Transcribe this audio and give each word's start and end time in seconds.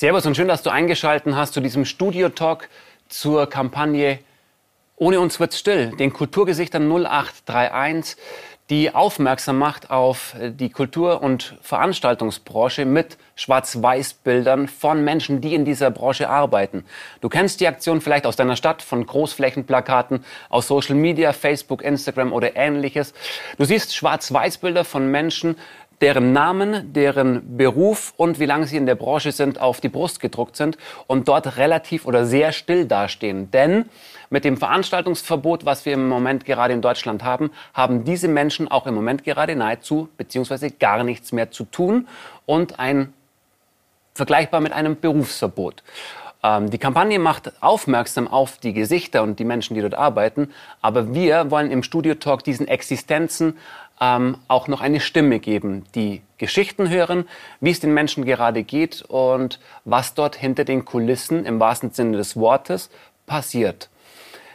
Servus 0.00 0.24
und 0.24 0.34
schön, 0.34 0.48
dass 0.48 0.62
du 0.62 0.70
eingeschaltet 0.70 1.34
hast 1.34 1.52
zu 1.52 1.60
diesem 1.60 1.84
Studio-Talk 1.84 2.70
zur 3.10 3.46
Kampagne 3.50 4.20
Ohne 4.96 5.20
uns 5.20 5.38
wird's 5.40 5.58
still, 5.58 5.90
den 5.90 6.10
Kulturgesichtern 6.10 6.90
0831 6.90 8.16
die 8.70 8.94
aufmerksam 8.94 9.58
macht 9.58 9.90
auf 9.90 10.36
die 10.40 10.70
Kultur- 10.70 11.22
und 11.22 11.58
Veranstaltungsbranche 11.60 12.84
mit 12.84 13.18
Schwarz-Weiß-Bildern 13.34 14.68
von 14.68 15.02
Menschen, 15.02 15.40
die 15.40 15.56
in 15.56 15.64
dieser 15.64 15.90
Branche 15.90 16.28
arbeiten. 16.30 16.84
Du 17.20 17.28
kennst 17.28 17.60
die 17.60 17.66
Aktion 17.66 18.00
vielleicht 18.00 18.26
aus 18.26 18.36
deiner 18.36 18.54
Stadt, 18.54 18.80
von 18.80 19.04
Großflächenplakaten, 19.04 20.24
aus 20.50 20.68
Social 20.68 20.94
Media, 20.94 21.32
Facebook, 21.32 21.82
Instagram 21.82 22.32
oder 22.32 22.54
ähnliches. 22.54 23.12
Du 23.58 23.64
siehst 23.64 23.94
Schwarz-Weiß-Bilder 23.96 24.84
von 24.84 25.10
Menschen, 25.10 25.56
deren 26.00 26.32
Namen, 26.32 26.92
deren 26.92 27.56
Beruf 27.56 28.14
und 28.16 28.38
wie 28.38 28.46
lange 28.46 28.66
sie 28.66 28.76
in 28.76 28.86
der 28.86 28.94
Branche 28.94 29.32
sind, 29.32 29.60
auf 29.60 29.80
die 29.80 29.88
Brust 29.88 30.20
gedruckt 30.20 30.56
sind 30.56 30.78
und 31.06 31.28
dort 31.28 31.58
relativ 31.58 32.06
oder 32.06 32.24
sehr 32.24 32.52
still 32.52 32.86
dastehen. 32.86 33.50
Denn 33.50 33.84
mit 34.30 34.44
dem 34.44 34.56
Veranstaltungsverbot, 34.56 35.66
was 35.66 35.84
wir 35.84 35.94
im 35.94 36.08
Moment 36.08 36.44
gerade 36.44 36.72
in 36.72 36.80
Deutschland 36.80 37.22
haben, 37.22 37.50
haben 37.74 38.04
diese 38.04 38.28
Menschen 38.28 38.70
auch 38.70 38.86
im 38.86 38.94
Moment 38.94 39.24
gerade 39.24 39.56
nahezu 39.56 40.08
bzw. 40.16 40.70
gar 40.70 41.04
nichts 41.04 41.32
mehr 41.32 41.50
zu 41.50 41.64
tun 41.64 42.08
und 42.46 42.78
ein 42.78 43.12
vergleichbar 44.14 44.60
mit 44.60 44.72
einem 44.72 44.98
Berufsverbot. 44.98 45.82
Ähm, 46.42 46.70
die 46.70 46.78
Kampagne 46.78 47.18
macht 47.18 47.52
aufmerksam 47.62 48.28
auf 48.28 48.58
die 48.58 48.72
Gesichter 48.72 49.22
und 49.22 49.38
die 49.38 49.44
Menschen, 49.44 49.74
die 49.74 49.80
dort 49.80 49.94
arbeiten, 49.94 50.50
aber 50.80 51.14
wir 51.14 51.50
wollen 51.50 51.70
im 51.70 51.82
Studio 51.82 52.14
Talk 52.14 52.44
diesen 52.44 52.68
Existenzen 52.68 53.58
ähm, 54.00 54.38
auch 54.48 54.66
noch 54.66 54.80
eine 54.80 55.00
Stimme 55.00 55.38
geben, 55.38 55.84
die 55.94 56.22
Geschichten 56.38 56.88
hören, 56.88 57.28
wie 57.60 57.70
es 57.70 57.80
den 57.80 57.92
Menschen 57.92 58.24
gerade 58.24 58.62
geht 58.62 59.02
und 59.02 59.60
was 59.84 60.14
dort 60.14 60.36
hinter 60.36 60.64
den 60.64 60.84
Kulissen 60.84 61.44
im 61.44 61.60
wahrsten 61.60 61.90
Sinne 61.90 62.16
des 62.16 62.36
Wortes 62.36 62.90
passiert. 63.26 63.90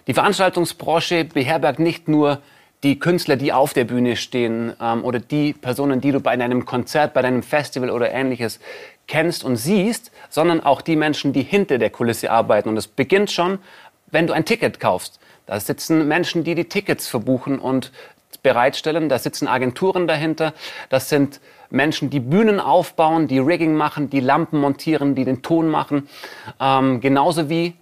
Die 0.07 0.13
Veranstaltungsbranche 0.13 1.25
beherbergt 1.25 1.79
nicht 1.79 2.07
nur 2.07 2.41
die 2.83 2.99
Künstler, 2.99 3.35
die 3.35 3.53
auf 3.53 3.73
der 3.73 3.85
Bühne 3.85 4.15
stehen 4.15 4.73
ähm, 4.79 5.03
oder 5.03 5.19
die 5.19 5.53
Personen, 5.53 6.01
die 6.01 6.11
du 6.11 6.19
bei 6.19 6.31
einem 6.31 6.65
Konzert, 6.65 7.13
bei 7.13 7.23
einem 7.23 7.41
Festival 7.41 7.89
oder 7.89 8.11
ähnliches 8.11 8.59
kennst 9.07 9.43
und 9.43 9.55
siehst, 9.55 10.11
sondern 10.29 10.61
auch 10.61 10.81
die 10.81 10.95
Menschen, 10.95 11.33
die 11.33 11.43
hinter 11.43 11.77
der 11.77 11.89
Kulisse 11.89 12.31
arbeiten. 12.31 12.69
Und 12.69 12.77
es 12.77 12.87
beginnt 12.87 13.31
schon, 13.31 13.59
wenn 14.07 14.27
du 14.27 14.33
ein 14.33 14.45
Ticket 14.45 14.79
kaufst. 14.79 15.19
Da 15.45 15.59
sitzen 15.59 16.07
Menschen, 16.07 16.43
die 16.43 16.55
die 16.55 16.65
Tickets 16.65 17.07
verbuchen 17.07 17.59
und 17.59 17.91
bereitstellen. 18.45 19.09
Da 19.09 19.17
sitzen 19.17 19.47
Agenturen 19.47 20.07
dahinter. 20.07 20.53
Das 20.89 21.09
sind 21.09 21.41
Menschen, 21.71 22.11
die 22.11 22.19
Bühnen 22.19 22.59
aufbauen, 22.59 23.27
die 23.27 23.39
Rigging 23.39 23.75
machen, 23.75 24.09
die 24.11 24.19
Lampen 24.19 24.61
montieren, 24.61 25.15
die 25.15 25.25
den 25.25 25.41
Ton 25.41 25.67
machen. 25.67 26.07
Ähm, 26.61 27.01
genauso 27.01 27.49
wie 27.49 27.73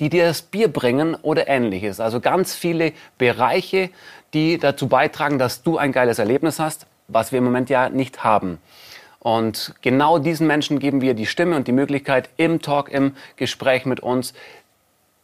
die 0.00 0.08
dir 0.08 0.24
das 0.24 0.42
Bier 0.42 0.68
bringen 0.68 1.14
oder 1.14 1.48
ähnliches. 1.48 2.00
Also 2.00 2.20
ganz 2.20 2.54
viele 2.54 2.92
Bereiche, 3.18 3.90
die 4.34 4.58
dazu 4.58 4.88
beitragen, 4.88 5.38
dass 5.38 5.62
du 5.62 5.76
ein 5.76 5.92
geiles 5.92 6.18
Erlebnis 6.18 6.58
hast, 6.58 6.86
was 7.08 7.30
wir 7.30 7.38
im 7.38 7.44
Moment 7.44 7.70
ja 7.70 7.88
nicht 7.88 8.24
haben. 8.24 8.58
Und 9.20 9.74
genau 9.82 10.18
diesen 10.18 10.46
Menschen 10.46 10.78
geben 10.78 11.00
wir 11.00 11.14
die 11.14 11.26
Stimme 11.26 11.56
und 11.56 11.66
die 11.66 11.72
Möglichkeit 11.72 12.30
im 12.36 12.62
Talk, 12.62 12.90
im 12.90 13.16
Gespräch 13.36 13.84
mit 13.84 14.00
uns, 14.00 14.34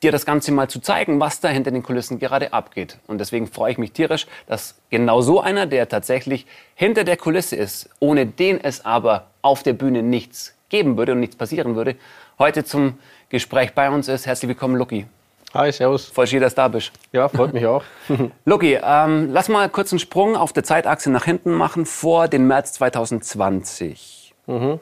dir 0.03 0.12
das 0.12 0.27
Ganze 0.27 0.53
mal 0.53 0.69
zu 0.69 0.81
zeigen, 0.81 1.20
was 1.20 1.41
da 1.41 1.48
hinter 1.48 1.70
den 1.70 1.83
Kulissen 1.83 2.19
gerade 2.19 2.53
abgeht. 2.53 2.98
Und 3.06 3.19
deswegen 3.19 3.47
freue 3.47 3.72
ich 3.72 3.78
mich 3.78 3.92
tierisch, 3.92 4.27
dass 4.47 4.75
genau 4.91 5.20
so 5.20 5.41
einer, 5.41 5.67
der 5.67 5.89
tatsächlich 5.89 6.47
hinter 6.75 7.05
der 7.05 7.17
Kulisse 7.17 7.56
ist, 7.56 7.89
ohne 8.00 8.27
den 8.27 8.62
es 8.62 8.84
aber 8.84 9.27
auf 9.42 9.62
der 9.62 9.75
Bühne 9.75 10.03
nichts 10.03 10.55
geben 10.69 10.97
würde 10.97 11.12
und 11.12 11.20
nichts 11.20 11.36
passieren 11.36 11.77
würde, 11.77 11.97
heute 12.39 12.64
zum 12.64 12.98
Gespräch 13.28 13.75
bei 13.75 13.91
uns 13.91 14.08
ist. 14.08 14.27
Herzlich 14.27 14.48
willkommen, 14.48 14.77
Lucky. 14.77 15.06
Hi, 15.55 15.70
servus. 15.70 16.06
Voll 16.06 16.27
schön, 16.27 16.41
dass 16.41 16.55
du 16.55 16.62
da 16.62 16.69
bist. 16.69 16.92
Ja, 17.12 17.28
freut 17.28 17.53
mich 17.53 17.67
auch. 17.67 17.84
Lucky, 18.47 18.78
ähm, 18.83 19.30
lass 19.33 19.50
mal 19.50 19.69
kurz 19.69 19.92
einen 19.92 19.98
Sprung 19.98 20.34
auf 20.34 20.55
der 20.55 20.64
Zeitachse 20.64 21.11
nach 21.11 21.24
hinten 21.24 21.52
machen 21.52 21.84
vor 21.84 22.27
den 22.27 22.46
März 22.46 22.73
2020. 22.73 24.34
Mhm. 24.46 24.80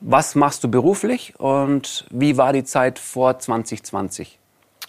Was 0.00 0.36
machst 0.36 0.62
du 0.62 0.68
beruflich 0.68 1.34
und 1.40 2.06
wie 2.10 2.36
war 2.36 2.52
die 2.52 2.62
Zeit 2.62 3.00
vor 3.00 3.38
2020? 3.40 4.38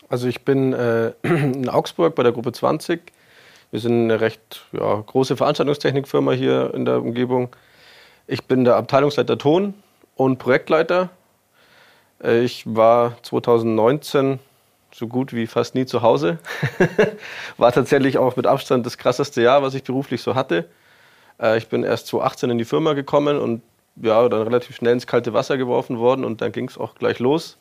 Also 0.09 0.27
ich 0.27 0.43
bin 0.43 0.73
äh, 0.73 1.13
in 1.23 1.69
Augsburg 1.69 2.15
bei 2.15 2.23
der 2.23 2.31
Gruppe 2.31 2.51
20. 2.51 3.01
Wir 3.71 3.79
sind 3.79 4.03
eine 4.03 4.21
recht 4.21 4.65
ja, 4.71 5.03
große 5.05 5.37
Veranstaltungstechnikfirma 5.37 6.31
hier 6.31 6.73
in 6.73 6.85
der 6.85 7.01
Umgebung. 7.01 7.49
Ich 8.27 8.45
bin 8.45 8.63
der 8.63 8.75
Abteilungsleiter 8.75 9.37
Ton 9.37 9.73
und 10.15 10.37
Projektleiter. 10.37 11.09
Äh, 12.23 12.43
ich 12.43 12.63
war 12.65 13.21
2019 13.23 14.39
so 14.93 15.07
gut 15.07 15.33
wie 15.33 15.45
fast 15.45 15.75
nie 15.75 15.85
zu 15.85 16.01
Hause. 16.01 16.39
War 17.57 17.73
tatsächlich 17.73 18.17
auch 18.17 18.37
mit 18.37 18.47
Abstand 18.47 18.85
das 18.85 18.97
krasseste 18.97 19.41
Jahr, 19.41 19.61
was 19.61 19.73
ich 19.73 19.83
beruflich 19.83 20.21
so 20.21 20.35
hatte. 20.35 20.69
Äh, 21.37 21.57
ich 21.57 21.67
bin 21.67 21.83
erst 21.83 22.07
2018 22.07 22.51
in 22.51 22.57
die 22.57 22.65
Firma 22.65 22.93
gekommen 22.93 23.37
und 23.37 23.61
ja, 23.97 24.27
dann 24.29 24.43
relativ 24.43 24.77
schnell 24.77 24.93
ins 24.93 25.05
kalte 25.05 25.33
Wasser 25.33 25.57
geworfen 25.57 25.99
worden 25.99 26.23
und 26.23 26.39
dann 26.39 26.53
ging 26.53 26.69
es 26.69 26.77
auch 26.77 26.95
gleich 26.95 27.19
los. 27.19 27.57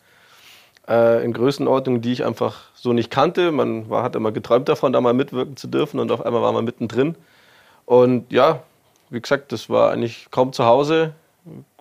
Äh, 0.89 1.25
in 1.25 1.33
Größenordnungen, 1.33 2.03
die 2.03 2.13
ich 2.13 2.25
einfach 2.25 2.57
so 2.75 2.93
nicht 2.93 3.11
kannte. 3.11 3.53
Man 3.53 3.89
war, 3.89 4.03
hat 4.03 4.17
immer 4.17 4.33
geträumt 4.33 4.69
davon, 4.69 4.93
da 4.93 5.01
mal 5.01 5.15
mitwirken 5.15 5.57
zu 5.57 5.67
dürfen 5.67 5.99
und 5.99 6.13
auf 6.13 6.25
einmal 6.25 6.43
war 6.43 6.53
man 6.53 6.65
mittendrin. 6.65 7.15
Und 7.87 8.31
ja, 8.31 8.63
wie 9.09 9.21
gesagt, 9.21 9.53
das 9.53 9.71
war 9.71 9.93
eigentlich 9.93 10.29
kaum 10.31 10.53
zu 10.53 10.67
Hause. 10.67 11.15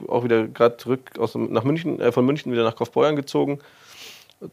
Auch 0.08 0.24
wieder 0.24 0.48
gerade 0.48 0.78
zurück 0.78 1.12
aus, 1.20 1.36
nach 1.36 1.64
München, 1.64 2.00
äh, 2.00 2.12
von 2.12 2.26
München 2.26 2.52
wieder 2.52 2.64
nach 2.64 2.76
Kaufbeuern 2.76 3.16
gezogen 3.16 3.60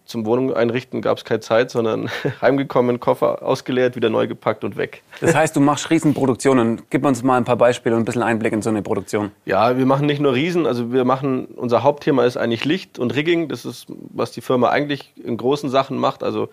zum 0.05 0.27
Wohnung 0.27 0.55
einrichten 0.55 1.03
gab 1.03 1.19
es 1.19 1.25
keine 1.25 1.41
Zeit, 1.41 1.71
sondern 1.71 2.11
heimgekommen, 2.41 3.01
Koffer 3.01 3.43
ausgeleert, 3.43 3.97
wieder 3.97 4.11
neu 4.11 4.27
gepackt 4.27 4.65
und 4.65 4.77
weg. 4.77 5.03
Das 5.21 5.35
heißt, 5.35 5.55
du 5.57 5.61
machst 5.61 5.91
Riesenproduktionen. 5.91 6.83
Gib 6.91 7.05
uns 7.05 7.23
mal 7.23 7.37
ein 7.37 7.45
paar 7.45 7.57
Beispiele 7.57 7.95
und 7.95 8.03
ein 8.03 8.05
bisschen 8.05 8.23
Einblick 8.23 8.53
in 8.53 8.63
so 8.63 8.71
eine 8.71 8.83
Produktion. 8.83 9.31
Ja, 9.45 9.77
wir 9.77 9.87
machen 9.87 10.07
nicht 10.07 10.21
nur 10.21 10.35
Riesen, 10.35 10.67
also 10.67 10.93
wir 10.93 11.05
machen, 11.05 11.47
unser 11.47 11.83
Hauptthema 11.83 12.25
ist 12.25 12.37
eigentlich 12.37 12.65
Licht 12.65 12.99
und 12.99 13.15
Rigging. 13.15 13.49
Das 13.49 13.65
ist, 13.65 13.87
was 13.89 14.33
die 14.33 14.41
Firma 14.41 14.71
eigentlich 14.71 15.13
in 15.23 15.37
großen 15.37 15.71
Sachen 15.71 15.99
macht. 15.99 16.23
Also 16.23 16.49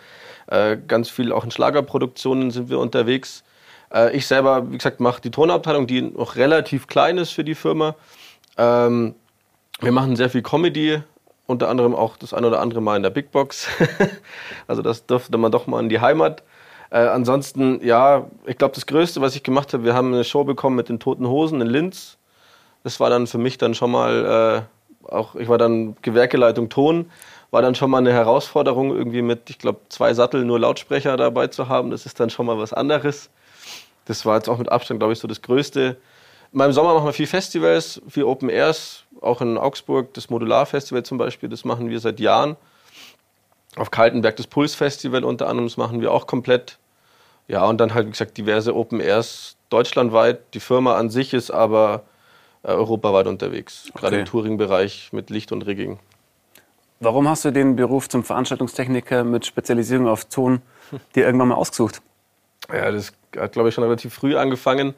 äh, 0.47 0.77
ganz 0.87 1.09
viel 1.09 1.31
auch 1.31 1.43
in 1.43 1.51
Schlagerproduktionen 1.51 2.51
sind 2.51 2.69
wir 2.69 2.79
unterwegs. 2.79 3.43
Äh, 3.93 4.15
ich 4.15 4.27
selber, 4.27 4.71
wie 4.71 4.77
gesagt, 4.77 4.99
mache 4.99 5.21
die 5.21 5.31
Tonabteilung, 5.31 5.87
die 5.87 6.01
noch 6.01 6.35
relativ 6.35 6.87
klein 6.87 7.17
ist 7.17 7.31
für 7.31 7.43
die 7.43 7.55
Firma. 7.55 7.95
Ähm, 8.57 9.15
wir 9.79 9.91
machen 9.91 10.15
sehr 10.15 10.29
viel 10.29 10.41
Comedy, 10.41 11.01
unter 11.47 11.69
anderem 11.69 11.95
auch 11.95 12.17
das 12.17 12.33
ein 12.33 12.45
oder 12.45 12.59
andere 12.59 12.81
Mal 12.81 12.97
in 12.97 13.03
der 13.03 13.09
Big 13.09 13.31
Box. 13.31 13.67
also 14.67 14.81
das 14.81 15.05
durfte 15.05 15.37
man 15.37 15.51
doch 15.51 15.65
mal 15.65 15.79
in 15.79 15.89
die 15.89 16.01
Heimat. 16.01 16.43
Äh, 16.89 16.99
ansonsten, 16.99 17.83
ja, 17.83 18.27
ich 18.45 18.57
glaube, 18.57 18.75
das 18.75 18.85
Größte, 18.85 19.21
was 19.21 19.35
ich 19.35 19.43
gemacht 19.43 19.73
habe, 19.73 19.83
wir 19.83 19.93
haben 19.93 20.13
eine 20.13 20.23
Show 20.23 20.43
bekommen 20.43 20.75
mit 20.75 20.89
den 20.89 20.99
Toten 20.99 21.27
Hosen 21.27 21.61
in 21.61 21.67
Linz. 21.67 22.17
Das 22.83 22.99
war 22.99 23.09
dann 23.09 23.27
für 23.27 23.37
mich 23.37 23.57
dann 23.57 23.73
schon 23.73 23.91
mal, 23.91 24.65
äh, 25.05 25.11
auch 25.11 25.35
ich 25.35 25.47
war 25.49 25.57
dann 25.57 25.95
Gewerkeleitung 26.01 26.69
Ton, 26.69 27.09
war 27.49 27.61
dann 27.61 27.75
schon 27.75 27.89
mal 27.89 27.99
eine 27.99 28.11
Herausforderung, 28.11 28.95
irgendwie 28.95 29.21
mit, 29.21 29.49
ich 29.49 29.57
glaube, 29.57 29.79
zwei 29.89 30.13
Sattel 30.13 30.43
nur 30.43 30.59
Lautsprecher 30.59 31.15
dabei 31.17 31.47
zu 31.47 31.69
haben. 31.69 31.91
Das 31.91 32.05
ist 32.05 32.19
dann 32.19 32.29
schon 32.29 32.45
mal 32.45 32.57
was 32.57 32.73
anderes. 32.73 33.29
Das 34.05 34.25
war 34.25 34.35
jetzt 34.35 34.49
auch 34.49 34.57
mit 34.57 34.69
Abstand, 34.69 34.99
glaube 34.99 35.13
ich, 35.13 35.19
so 35.19 35.27
das 35.27 35.41
Größte. 35.41 35.97
In 36.51 36.59
meinem 36.59 36.71
Sommer 36.71 36.93
machen 36.93 37.05
wir 37.05 37.13
viel 37.13 37.27
Festivals, 37.27 38.01
viel 38.07 38.23
Open 38.23 38.49
Airs, 38.49 39.03
auch 39.21 39.41
in 39.41 39.57
Augsburg, 39.57 40.13
das 40.13 40.29
Modular-Festival 40.29 41.03
zum 41.03 41.17
Beispiel, 41.17 41.49
das 41.49 41.65
machen 41.65 41.89
wir 41.89 41.99
seit 41.99 42.19
Jahren. 42.19 42.55
Auf 43.75 43.91
Kaltenberg 43.91 44.35
das 44.37 44.47
Puls-Festival 44.47 45.23
unter 45.23 45.47
anderem, 45.47 45.67
das 45.67 45.77
machen 45.77 46.01
wir 46.01 46.11
auch 46.11 46.25
komplett. 46.25 46.77
Ja, 47.47 47.65
und 47.65 47.77
dann 47.79 47.93
halt, 47.93 48.07
wie 48.07 48.11
gesagt, 48.11 48.37
diverse 48.37 48.75
Open 48.75 48.99
Airs 48.99 49.55
deutschlandweit. 49.69 50.53
Die 50.53 50.59
Firma 50.59 50.95
an 50.95 51.09
sich 51.09 51.33
ist 51.33 51.51
aber 51.51 52.03
äh, 52.63 52.69
europaweit 52.69 53.27
unterwegs, 53.27 53.85
okay. 53.89 53.99
gerade 53.99 54.19
im 54.19 54.25
Touring-Bereich 54.25 55.09
mit 55.13 55.29
Licht 55.29 55.51
und 55.51 55.65
Rigging. 55.65 55.99
Warum 56.99 57.29
hast 57.29 57.45
du 57.45 57.51
den 57.51 57.75
Beruf 57.75 58.09
zum 58.09 58.23
Veranstaltungstechniker 58.23 59.23
mit 59.23 59.45
Spezialisierung 59.45 60.07
auf 60.07 60.25
Ton 60.25 60.61
dir 61.15 61.25
irgendwann 61.25 61.49
mal 61.49 61.55
ausgesucht? 61.55 62.01
Ja, 62.71 62.91
das 62.91 63.13
hat, 63.37 63.53
glaube 63.53 63.69
ich, 63.69 63.75
schon 63.75 63.83
relativ 63.83 64.13
früh 64.13 64.35
angefangen. 64.35 64.95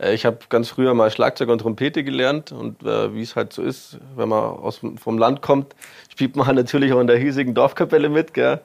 Äh, 0.00 0.14
ich 0.14 0.24
habe 0.24 0.38
ganz 0.48 0.68
früher 0.68 0.94
mal 0.94 1.10
Schlagzeug 1.10 1.48
und 1.48 1.60
Trompete 1.60 2.02
gelernt 2.02 2.52
und 2.52 2.82
äh, 2.82 3.14
wie 3.14 3.22
es 3.22 3.36
halt 3.36 3.52
so 3.52 3.62
ist, 3.62 3.98
wenn 4.16 4.28
man 4.28 4.42
aus, 4.42 4.80
vom 4.96 5.18
Land 5.18 5.42
kommt, 5.42 5.74
spielt 6.10 6.36
man 6.36 6.54
natürlich 6.54 6.92
auch 6.92 7.00
in 7.00 7.06
der 7.06 7.18
hiesigen 7.18 7.54
Dorfkapelle 7.54 8.08
mit. 8.08 8.34
Gell? 8.34 8.60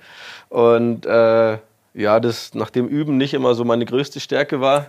Und 0.49 1.05
äh, 1.05 1.57
ja, 1.93 2.19
das 2.19 2.53
nach 2.53 2.69
dem 2.69 2.87
Üben 2.87 3.17
nicht 3.17 3.33
immer 3.33 3.55
so 3.55 3.63
meine 3.63 3.85
größte 3.85 4.19
Stärke 4.19 4.61
war 4.61 4.87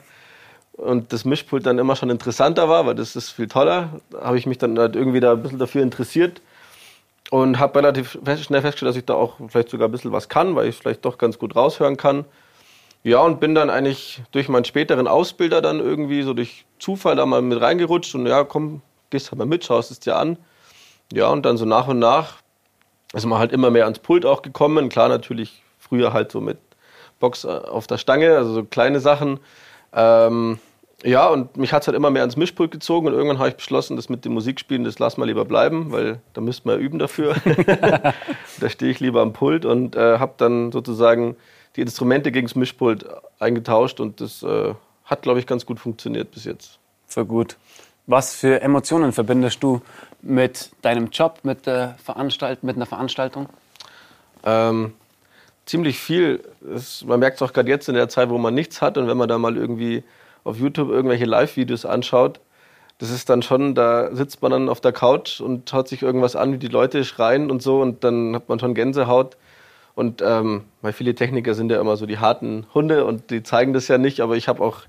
und 0.72 1.12
das 1.12 1.25
Mischpult 1.25 1.64
dann 1.66 1.78
immer 1.78 1.96
schon 1.96 2.10
interessanter 2.10 2.69
war, 2.69 2.87
weil 2.87 2.94
das 2.94 3.16
ist 3.16 3.31
viel 3.31 3.49
toller, 3.49 4.00
habe 4.20 4.38
ich 4.38 4.46
mich 4.46 4.58
dann 4.58 4.78
halt 4.78 4.96
irgendwie 4.96 5.20
da 5.20 5.32
ein 5.32 5.42
bisschen 5.42 5.58
dafür 5.58 5.82
interessiert 5.82 6.42
und 7.31 7.58
habe 7.58 7.78
relativ 7.78 8.19
schnell 8.40 8.60
festgestellt, 8.60 8.90
dass 8.90 8.96
ich 8.96 9.04
da 9.04 9.14
auch 9.14 9.37
vielleicht 9.49 9.70
sogar 9.70 9.88
ein 9.88 9.92
bisschen 9.92 10.12
was 10.12 10.28
kann, 10.28 10.54
weil 10.54 10.69
ich 10.69 10.76
vielleicht 10.76 11.04
doch 11.04 11.16
ganz 11.19 11.38
gut 11.38 11.56
raushören 11.56 11.96
kann. 11.96 12.25
Ja, 13.06 13.20
und 13.20 13.38
bin 13.38 13.55
dann 13.55 13.70
eigentlich 13.70 14.20
durch 14.32 14.49
meinen 14.49 14.64
späteren 14.64 15.06
Ausbilder 15.06 15.62
dann 15.62 15.79
irgendwie 15.79 16.23
so 16.23 16.35
durch 16.35 16.67
Zufall 16.81 17.14
da 17.14 17.25
mal 17.25 17.41
mit 17.41 17.61
reingerutscht 17.61 18.12
und 18.17 18.26
ja, 18.26 18.43
komm, 18.43 18.82
gehst 19.11 19.31
halt 19.31 19.38
mal 19.38 19.47
mit, 19.47 19.64
schaust 19.64 19.93
es 19.93 20.00
dir 20.00 20.17
an. 20.17 20.38
ja, 21.12 21.29
und 21.29 21.47
dann 21.47 21.56
so 21.56 21.64
nach 21.67 21.87
und 21.87 22.00
nach 22.00 22.38
ist 23.14 23.25
man 23.25 23.38
halt 23.38 23.53
immer 23.53 23.70
mehr 23.70 23.85
ans 23.85 24.00
Pult 24.00 24.26
auch 24.26 24.43
gekommen. 24.43 24.88
Klar, 24.88 25.08
natürlich 25.08 25.62
früher 25.79 26.12
halt 26.12 26.32
so 26.32 26.41
mit 26.41 26.58
Box 27.20 27.44
äh, 27.44 27.47
auf 27.47 27.87
der 27.87 27.99
Stange, 27.99 28.37
also 28.37 28.53
so 28.53 28.64
kleine 28.64 28.99
Sachen. 28.99 29.38
Ähm, 29.93 30.59
ja, 31.05 31.29
und 31.29 31.56
mich 31.56 31.73
hat 31.73 31.82
es 31.82 31.87
halt 31.87 31.97
immer 31.97 32.11
mehr 32.11 32.23
ans 32.23 32.37
Mischpult 32.37 32.73
gezogen 32.73 33.06
und 33.06 33.12
irgendwann 33.12 33.38
habe 33.38 33.50
ich 33.50 33.55
beschlossen, 33.55 33.94
das 33.94 34.09
mit 34.09 34.25
dem 34.25 34.32
Musikspielen, 34.32 34.82
das 34.82 34.99
lass 34.99 35.17
mal 35.17 35.26
lieber 35.26 35.44
bleiben, 35.44 35.93
weil 35.93 36.19
da 36.32 36.41
müsste 36.41 36.67
man 36.67 36.81
ja 36.81 36.85
üben 36.85 36.99
dafür. 36.99 37.37
da 38.61 38.69
stehe 38.69 38.91
ich 38.91 38.99
lieber 38.99 39.23
am 39.23 39.32
Pult 39.32 39.64
und 39.64 39.94
äh, 39.94 40.19
habe 40.19 40.35
dann 40.38 40.73
sozusagen 40.73 41.37
die 41.76 41.82
Instrumente 41.82 42.32
gegen 42.32 42.46
das 42.46 42.56
Mischpult 42.56 43.06
eingetauscht 43.38 44.00
und 44.00 44.20
das 44.20 44.43
äh, 44.43 44.75
hat, 45.05 45.23
glaube 45.23 45.38
ich, 45.38 45.46
ganz 45.46 45.67
gut 45.67 45.78
funktioniert 45.78 46.31
bis 46.31 46.44
jetzt. 46.44 46.78
Voll 47.06 47.26
gut. 47.26 47.56
Was 48.06 48.34
für 48.34 48.61
Emotionen 48.61 49.12
verbindest 49.12 49.62
du 49.62 49.82
mit 50.23 50.70
deinem 50.82 51.11
Job, 51.11 51.40
mit, 51.43 51.67
der 51.67 51.96
Veranstalt 52.02 52.62
mit 52.62 52.76
einer 52.76 52.87
Veranstaltung? 52.87 53.49
Ähm, 54.44 54.94
ziemlich 55.67 55.99
viel. 55.99 56.43
Das, 56.61 57.05
man 57.05 57.20
merkt 57.20 57.37
es 57.37 57.43
auch 57.43 57.52
gerade 57.52 57.69
jetzt 57.69 57.88
in 57.88 57.94
der 57.94 58.08
Zeit, 58.08 58.31
wo 58.31 58.38
man 58.38 58.55
nichts 58.55 58.81
hat 58.81 58.96
und 58.96 59.08
wenn 59.08 59.17
man 59.17 59.28
da 59.28 59.38
mal 59.38 59.56
irgendwie 59.56 60.05
auf 60.44 60.58
YouTube 60.58 60.88
irgendwelche 60.88 61.25
Live-Videos 61.25 61.84
anschaut, 61.84 62.40
das 62.99 63.11
ist 63.11 63.28
dann 63.28 63.43
schon, 63.43 63.75
da 63.75 64.14
sitzt 64.14 64.40
man 64.40 64.52
dann 64.52 64.69
auf 64.69 64.81
der 64.81 64.93
Couch 64.93 65.40
und 65.40 65.69
schaut 65.69 65.88
sich 65.88 66.02
irgendwas 66.02 66.34
an, 66.34 66.52
wie 66.52 66.58
die 66.58 66.69
Leute 66.69 67.05
schreien 67.05 67.50
und 67.50 67.62
so 67.62 67.82
und 67.82 68.05
dann 68.05 68.34
hat 68.34 68.49
man 68.49 68.58
schon 68.58 68.75
Gänsehaut. 68.75 69.37
Und 69.96 70.22
ähm, 70.25 70.64
weil 70.82 70.93
viele 70.93 71.14
Techniker 71.14 71.54
sind 71.54 71.70
ja 71.72 71.81
immer 71.81 71.96
so 71.96 72.04
die 72.06 72.19
harten 72.19 72.66
Hunde 72.75 73.06
und 73.06 73.31
die 73.31 73.43
zeigen 73.43 73.72
das 73.72 73.88
ja 73.88 73.96
nicht, 73.96 74.20
aber 74.20 74.37
ich 74.37 74.46
habe 74.46 74.62
auch, 74.62 74.82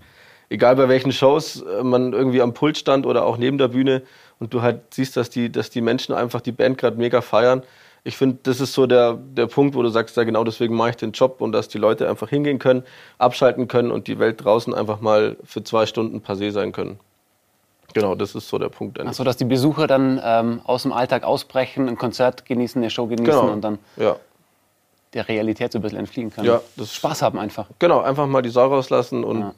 egal 0.49 0.75
bei 0.75 0.89
welchen 0.89 1.13
Shows 1.13 1.61
äh, 1.61 1.81
man 1.81 2.11
irgendwie 2.11 2.41
am 2.41 2.53
Pult 2.53 2.77
stand 2.77 3.05
oder 3.05 3.25
auch 3.25 3.37
neben 3.37 3.57
der 3.57 3.69
Bühne 3.69 4.03
und 4.39 4.53
du 4.53 4.61
halt 4.61 4.93
siehst, 4.93 5.15
dass 5.15 5.29
die, 5.29 5.49
dass 5.49 5.69
die 5.69 5.79
Menschen 5.79 6.13
einfach 6.13 6.41
die 6.41 6.51
Band 6.51 6.77
gerade 6.77 6.97
mega 6.97 7.21
feiern, 7.21 7.63
ich 8.03 8.15
finde, 8.15 8.37
das 8.43 8.61
ist 8.61 8.73
so 8.73 8.85
der, 8.85 9.15
der 9.15 9.47
Punkt, 9.47 9.75
wo 9.75 9.81
du 9.81 9.89
sagst, 9.89 10.15
ja 10.17 10.23
genau 10.23 10.43
deswegen 10.43 10.75
mache 10.75 10.91
ich 10.91 10.95
den 10.97 11.11
Job 11.13 11.41
und 11.41 11.51
dass 11.51 11.67
die 11.67 11.77
Leute 11.77 12.09
einfach 12.09 12.29
hingehen 12.29 12.59
können, 12.59 12.83
abschalten 13.17 13.67
können 13.67 13.91
und 13.91 14.07
die 14.07 14.19
Welt 14.19 14.43
draußen 14.43 14.73
einfach 14.73 15.01
mal 15.01 15.37
für 15.43 15.63
zwei 15.63 15.85
Stunden 15.85 16.19
passé 16.19 16.51
sein 16.51 16.71
können. 16.71 16.99
Genau, 17.93 18.15
das 18.15 18.35
ist 18.35 18.47
so 18.47 18.57
der 18.59 18.69
Punkt. 18.69 18.99
Achso, 18.99 19.23
dass 19.23 19.37
die 19.37 19.45
Besucher 19.45 19.87
dann 19.87 20.21
ähm, 20.23 20.61
aus 20.65 20.83
dem 20.83 20.93
Alltag 20.93 21.23
ausbrechen, 21.23 21.87
ein 21.87 21.97
Konzert 21.97 22.45
genießen, 22.45 22.81
eine 22.81 22.89
Show 22.89 23.07
genießen 23.07 23.25
genau. 23.25 23.51
und 23.51 23.61
dann 23.61 23.79
ja. 23.95 24.17
Der 25.13 25.27
Realität 25.27 25.71
so 25.71 25.79
ein 25.79 25.81
bisschen 25.81 25.99
entfliehen 25.99 26.31
können. 26.31 26.47
Ja, 26.47 26.61
das 26.75 26.93
Spaß 26.93 27.21
haben 27.21 27.39
einfach. 27.39 27.67
Genau, 27.79 28.01
einfach 28.01 28.27
mal 28.27 28.41
die 28.41 28.49
Sau 28.49 28.67
rauslassen 28.67 29.23
und 29.23 29.39
ja. 29.39 29.51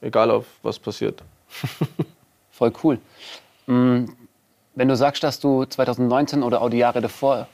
egal 0.00 0.30
auf 0.30 0.46
was 0.62 0.78
passiert. 0.78 1.22
Voll 2.50 2.72
cool. 2.82 2.98
Mhm. 3.66 4.14
Wenn 4.74 4.88
du 4.88 4.96
sagst, 4.96 5.22
dass 5.22 5.38
du 5.38 5.64
2019 5.64 6.42
oder 6.42 6.62
auch 6.62 6.70
die 6.70 6.78
Jahre 6.78 7.00
davor 7.00 7.46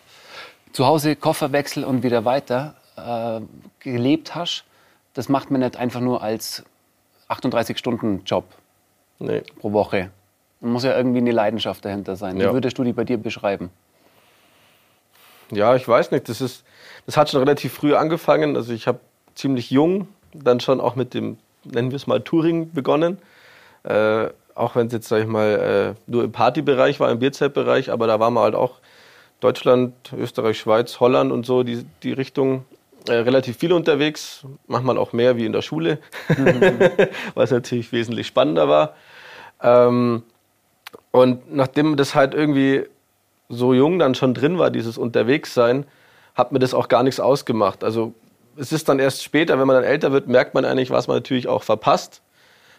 zu 0.72 0.86
Hause 0.86 1.16
Kofferwechsel 1.16 1.84
und 1.84 2.02
wieder 2.02 2.24
weiter 2.24 2.74
äh, 2.96 3.40
gelebt 3.80 4.34
hast, 4.34 4.64
das 5.14 5.28
macht 5.28 5.50
man 5.50 5.60
nicht 5.60 5.76
einfach 5.76 6.00
nur 6.00 6.22
als 6.22 6.64
38-Stunden-Job 7.28 8.44
nee. 9.18 9.42
pro 9.58 9.72
Woche. 9.72 10.10
Man 10.60 10.72
muss 10.72 10.84
ja 10.84 10.96
irgendwie 10.96 11.18
eine 11.18 11.32
Leidenschaft 11.32 11.84
dahinter 11.84 12.16
sein. 12.16 12.36
Wie 12.38 12.42
ja. 12.42 12.52
würdest 12.52 12.78
du 12.78 12.84
die 12.84 12.92
bei 12.92 13.04
dir 13.04 13.18
beschreiben? 13.18 13.70
Ja, 15.50 15.74
ich 15.76 15.86
weiß 15.86 16.10
nicht. 16.10 16.28
Das, 16.28 16.40
ist, 16.40 16.64
das 17.08 17.16
hat 17.16 17.30
schon 17.30 17.40
relativ 17.40 17.72
früh 17.72 17.94
angefangen. 17.94 18.54
Also 18.54 18.74
ich 18.74 18.86
habe 18.86 19.00
ziemlich 19.34 19.70
jung 19.70 20.08
dann 20.34 20.60
schon 20.60 20.78
auch 20.78 20.94
mit 20.94 21.14
dem, 21.14 21.38
nennen 21.64 21.90
wir 21.90 21.96
es 21.96 22.06
mal, 22.06 22.20
Touring 22.20 22.70
begonnen. 22.74 23.16
Äh, 23.84 24.28
auch 24.54 24.76
wenn 24.76 24.88
es 24.88 24.92
jetzt, 24.92 25.08
sag 25.08 25.22
ich 25.22 25.26
mal, 25.26 25.94
äh, 25.96 26.00
nur 26.06 26.24
im 26.24 26.32
Partybereich 26.32 27.00
war, 27.00 27.10
im 27.10 27.18
Bierzeltbereich, 27.18 27.90
aber 27.90 28.06
da 28.06 28.20
waren 28.20 28.34
wir 28.34 28.42
halt 28.42 28.54
auch 28.54 28.80
Deutschland, 29.40 29.94
Österreich, 30.18 30.58
Schweiz, 30.58 31.00
Holland 31.00 31.32
und 31.32 31.46
so, 31.46 31.62
die, 31.62 31.86
die 32.02 32.12
Richtung 32.12 32.66
äh, 33.08 33.14
relativ 33.14 33.56
viel 33.56 33.72
unterwegs, 33.72 34.44
manchmal 34.66 34.98
auch 34.98 35.14
mehr 35.14 35.38
wie 35.38 35.46
in 35.46 35.54
der 35.54 35.62
Schule, 35.62 36.00
was 37.34 37.52
natürlich 37.52 37.90
wesentlich 37.90 38.26
spannender 38.26 38.68
war. 38.68 38.94
Ähm, 39.62 40.24
und 41.10 41.54
nachdem 41.54 41.96
das 41.96 42.14
halt 42.14 42.34
irgendwie 42.34 42.84
so 43.48 43.72
jung 43.72 43.98
dann 43.98 44.14
schon 44.14 44.34
drin 44.34 44.58
war, 44.58 44.70
dieses 44.70 44.98
Unterwegssein, 44.98 45.86
hat 46.38 46.52
mir 46.52 46.58
das 46.58 46.72
auch 46.72 46.88
gar 46.88 47.02
nichts 47.02 47.20
ausgemacht. 47.20 47.84
Also 47.84 48.14
es 48.56 48.72
ist 48.72 48.88
dann 48.88 48.98
erst 48.98 49.22
später, 49.22 49.58
wenn 49.58 49.66
man 49.66 49.76
dann 49.76 49.84
älter 49.84 50.12
wird, 50.12 50.26
merkt 50.26 50.54
man 50.54 50.64
eigentlich, 50.64 50.90
was 50.90 51.06
man 51.06 51.18
natürlich 51.18 51.48
auch 51.48 51.62
verpasst 51.62 52.22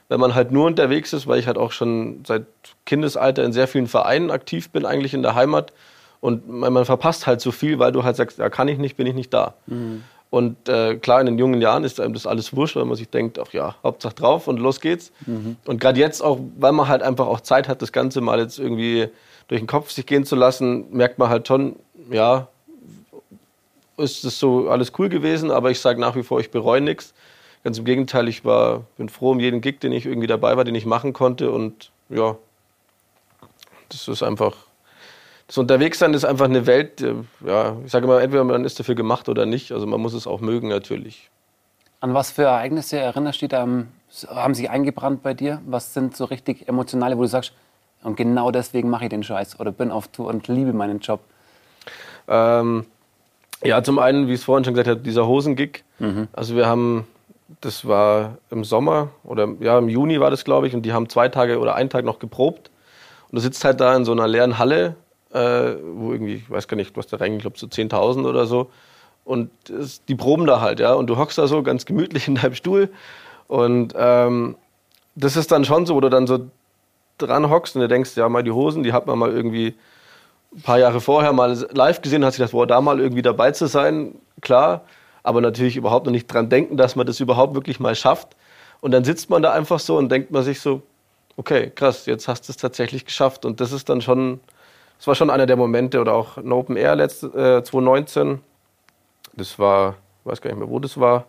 wenn 0.09 0.19
man 0.19 0.35
halt 0.35 0.51
nur 0.51 0.65
unterwegs 0.65 1.13
ist, 1.13 1.27
weil 1.27 1.39
ich 1.39 1.47
halt 1.47 1.57
auch 1.57 1.71
schon 1.71 2.23
seit 2.27 2.45
Kindesalter 2.85 3.43
in 3.43 3.53
sehr 3.53 3.67
vielen 3.67 3.87
Vereinen 3.87 4.31
aktiv 4.31 4.71
bin, 4.71 4.85
eigentlich 4.85 5.13
in 5.13 5.21
der 5.21 5.35
Heimat. 5.35 5.71
Und 6.19 6.49
man 6.49 6.83
verpasst 6.83 7.27
halt 7.27 7.39
so 7.39 7.51
viel, 7.51 7.79
weil 7.79 7.91
du 7.91 8.03
halt 8.03 8.17
sagst, 8.17 8.39
ja, 8.39 8.49
kann 8.49 8.67
ich 8.67 8.77
nicht, 8.77 8.97
bin 8.97 9.07
ich 9.07 9.13
nicht 9.13 9.33
da. 9.33 9.53
Mhm. 9.67 10.03
Und 10.31 10.67
äh, 10.67 10.95
klar, 10.95 11.21
in 11.21 11.27
den 11.27 11.39
jungen 11.39 11.61
Jahren 11.61 11.83
ist 11.83 11.99
einem 11.99 12.13
das 12.13 12.27
alles 12.27 12.55
wurscht, 12.55 12.75
weil 12.75 12.85
man 12.85 12.95
sich 12.95 13.09
denkt, 13.09 13.39
ach 13.39 13.53
ja, 13.53 13.75
Hauptsache 13.83 14.15
drauf 14.15 14.47
und 14.47 14.59
los 14.59 14.81
geht's. 14.81 15.11
Mhm. 15.25 15.55
Und 15.65 15.79
gerade 15.79 15.99
jetzt 15.99 16.21
auch, 16.21 16.39
weil 16.57 16.71
man 16.71 16.87
halt 16.87 17.03
einfach 17.03 17.27
auch 17.27 17.39
Zeit 17.39 17.67
hat, 17.67 17.81
das 17.81 17.91
Ganze 17.91 18.19
mal 18.19 18.39
jetzt 18.39 18.59
irgendwie 18.59 19.07
durch 19.47 19.61
den 19.61 19.67
Kopf 19.67 19.91
sich 19.91 20.05
gehen 20.05 20.25
zu 20.25 20.35
lassen, 20.35 20.85
merkt 20.91 21.19
man 21.19 21.29
halt 21.29 21.47
schon, 21.47 21.77
ja, 22.11 22.47
ist 23.99 24.23
das 24.25 24.39
so 24.39 24.69
alles 24.69 24.93
cool 24.97 25.09
gewesen, 25.09 25.51
aber 25.51 25.71
ich 25.71 25.79
sage 25.79 25.99
nach 25.99 26.15
wie 26.15 26.23
vor, 26.23 26.39
ich 26.39 26.51
bereue 26.51 26.81
nichts. 26.81 27.13
Ganz 27.63 27.77
im 27.77 27.85
Gegenteil, 27.85 28.27
ich 28.27 28.45
war, 28.45 28.85
bin 28.97 29.09
froh 29.09 29.31
um 29.31 29.39
jeden 29.39 29.61
Gig, 29.61 29.79
den 29.79 29.91
ich 29.91 30.05
irgendwie 30.05 30.27
dabei 30.27 30.55
war, 30.55 30.63
den 30.63 30.75
ich 30.75 30.85
machen 30.85 31.13
konnte. 31.13 31.51
Und 31.51 31.91
ja, 32.09 32.37
das 33.89 34.07
ist 34.07 34.23
einfach. 34.23 34.55
Das 35.47 35.57
Unterwegssein 35.57 36.13
ist 36.13 36.25
einfach 36.25 36.45
eine 36.45 36.67
Welt, 36.67 37.03
ja, 37.45 37.75
ich 37.83 37.91
sage 37.91 38.05
immer, 38.05 38.21
entweder 38.21 38.43
man 38.43 38.65
ist 38.65 38.79
dafür 38.79 38.95
gemacht 38.95 39.29
oder 39.29 39.45
nicht. 39.45 39.71
Also 39.71 39.87
man 39.87 39.99
muss 39.99 40.13
es 40.13 40.27
auch 40.27 40.41
mögen 40.41 40.69
natürlich. 40.69 41.29
An 42.01 42.13
was 42.13 42.31
für 42.31 42.43
Ereignisse 42.43 42.97
erinnerst 42.97 43.41
du 43.41 43.47
dich, 43.47 43.59
haben 44.29 44.53
sich 44.53 44.69
eingebrannt 44.69 45.23
bei 45.23 45.33
dir? 45.33 45.61
Was 45.65 45.93
sind 45.93 46.15
so 46.15 46.25
richtig 46.25 46.69
emotionale, 46.69 47.17
wo 47.17 47.23
du 47.23 47.27
sagst, 47.27 47.53
und 48.03 48.15
genau 48.15 48.51
deswegen 48.51 48.89
mache 48.89 49.05
ich 49.05 49.09
den 49.09 49.23
Scheiß 49.23 49.59
oder 49.59 49.71
bin 49.71 49.91
auf 49.91 50.07
Tour 50.07 50.27
und 50.27 50.47
liebe 50.47 50.71
meinen 50.71 50.99
Job? 50.99 51.19
Ähm, 52.27 52.85
ja, 53.63 53.83
zum 53.83 53.99
einen, 53.99 54.27
wie 54.27 54.33
ich 54.33 54.39
es 54.39 54.45
vorhin 54.45 54.63
schon 54.63 54.73
gesagt 54.73 54.89
habe, 54.89 55.01
dieser 55.01 55.27
Hosengig. 55.27 55.83
Mhm. 55.99 56.27
Also 56.33 56.55
wir 56.55 56.67
haben 56.67 57.07
das 57.61 57.87
war 57.87 58.37
im 58.51 58.63
Sommer 58.63 59.09
oder 59.23 59.47
ja, 59.59 59.77
im 59.77 59.89
Juni 59.89 60.19
war 60.19 60.29
das, 60.29 60.45
glaube 60.45 60.67
ich, 60.67 60.75
und 60.75 60.83
die 60.83 60.93
haben 60.93 61.09
zwei 61.09 61.29
Tage 61.29 61.59
oder 61.59 61.75
einen 61.75 61.89
Tag 61.89 62.05
noch 62.05 62.19
geprobt. 62.19 62.69
Und 63.29 63.35
du 63.35 63.41
sitzt 63.41 63.63
halt 63.65 63.79
da 63.79 63.95
in 63.95 64.05
so 64.05 64.11
einer 64.11 64.27
leeren 64.27 64.57
Halle, 64.57 64.95
äh, 65.31 65.73
wo 65.93 66.11
irgendwie, 66.11 66.35
ich 66.35 66.49
weiß 66.49 66.67
gar 66.67 66.77
nicht, 66.77 66.95
was 66.95 67.07
da 67.07 67.17
rein, 67.17 67.33
ich 67.33 67.41
glaube 67.41 67.57
so 67.57 67.67
10.000 67.67 68.27
oder 68.27 68.45
so. 68.45 68.69
Und 69.25 69.51
es, 69.69 70.03
die 70.05 70.15
proben 70.15 70.45
da 70.45 70.61
halt, 70.61 70.79
ja. 70.79 70.93
Und 70.93 71.07
du 71.07 71.17
hockst 71.17 71.37
da 71.37 71.47
so 71.47 71.61
ganz 71.61 71.85
gemütlich 71.85 72.27
in 72.27 72.35
deinem 72.35 72.55
Stuhl. 72.55 72.89
Und 73.47 73.93
ähm, 73.97 74.55
das 75.15 75.35
ist 75.35 75.51
dann 75.51 75.65
schon 75.65 75.85
so, 75.85 75.95
wo 75.95 76.01
du 76.01 76.09
dann 76.09 76.27
so 76.27 76.47
dran 77.17 77.49
hockst 77.49 77.75
und 77.75 77.81
du 77.81 77.87
denkst, 77.87 78.15
ja, 78.15 78.29
mal 78.29 78.43
die 78.43 78.51
Hosen, 78.51 78.83
die 78.83 78.93
hat 78.93 79.05
man 79.05 79.19
mal 79.19 79.31
irgendwie 79.31 79.75
ein 80.55 80.61
paar 80.61 80.79
Jahre 80.79 81.01
vorher 81.01 81.33
mal 81.33 81.57
live 81.71 82.01
gesehen, 82.01 82.25
hat 82.25 82.33
sich 82.33 82.39
gedacht, 82.39 82.53
boah, 82.53 82.67
da 82.67 82.81
mal 82.81 82.99
irgendwie 82.99 83.21
dabei 83.21 83.51
zu 83.51 83.67
sein, 83.67 84.15
klar 84.41 84.83
aber 85.23 85.41
natürlich 85.41 85.75
überhaupt 85.77 86.05
noch 86.05 86.11
nicht 86.11 86.27
dran 86.27 86.49
denken, 86.49 86.77
dass 86.77 86.95
man 86.95 87.05
das 87.05 87.19
überhaupt 87.19 87.53
wirklich 87.53 87.79
mal 87.79 87.95
schafft. 87.95 88.35
Und 88.81 88.91
dann 88.91 89.03
sitzt 89.03 89.29
man 89.29 89.41
da 89.41 89.51
einfach 89.51 89.79
so 89.79 89.97
und 89.97 90.09
denkt 90.09 90.31
man 90.31 90.43
sich 90.43 90.61
so, 90.61 90.81
okay, 91.37 91.71
krass, 91.73 92.05
jetzt 92.05 92.27
hast 92.27 92.47
du 92.47 92.51
es 92.51 92.57
tatsächlich 92.57 93.05
geschafft. 93.05 93.45
Und 93.45 93.59
das 93.59 93.71
ist 93.71 93.89
dann 93.89 94.01
schon, 94.01 94.39
das 94.97 95.07
war 95.07 95.15
schon 95.15 95.29
einer 95.29 95.45
der 95.45 95.57
Momente 95.57 95.99
oder 95.99 96.13
auch 96.13 96.37
ein 96.37 96.51
Open 96.51 96.77
Air 96.77 96.95
letzte, 96.95 97.27
äh, 97.27 97.63
2019. 97.63 98.39
Das 99.33 99.59
war, 99.59 99.97
ich 100.23 100.31
weiß 100.31 100.41
gar 100.41 100.49
nicht 100.49 100.59
mehr, 100.59 100.69
wo 100.69 100.79
das 100.79 100.99
war. 100.99 101.25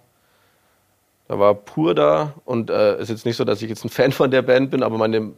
Da 1.30 1.38
war 1.38 1.54
Pur 1.54 1.94
da 1.94 2.34
und 2.44 2.70
es 2.70 2.98
äh, 2.98 3.02
ist 3.02 3.08
jetzt 3.08 3.24
nicht 3.24 3.36
so, 3.36 3.44
dass 3.44 3.62
ich 3.62 3.68
jetzt 3.68 3.84
ein 3.84 3.88
Fan 3.88 4.10
von 4.10 4.32
der 4.32 4.42
Band 4.42 4.72
bin, 4.72 4.82
aber 4.82 4.98
meine, 4.98 5.30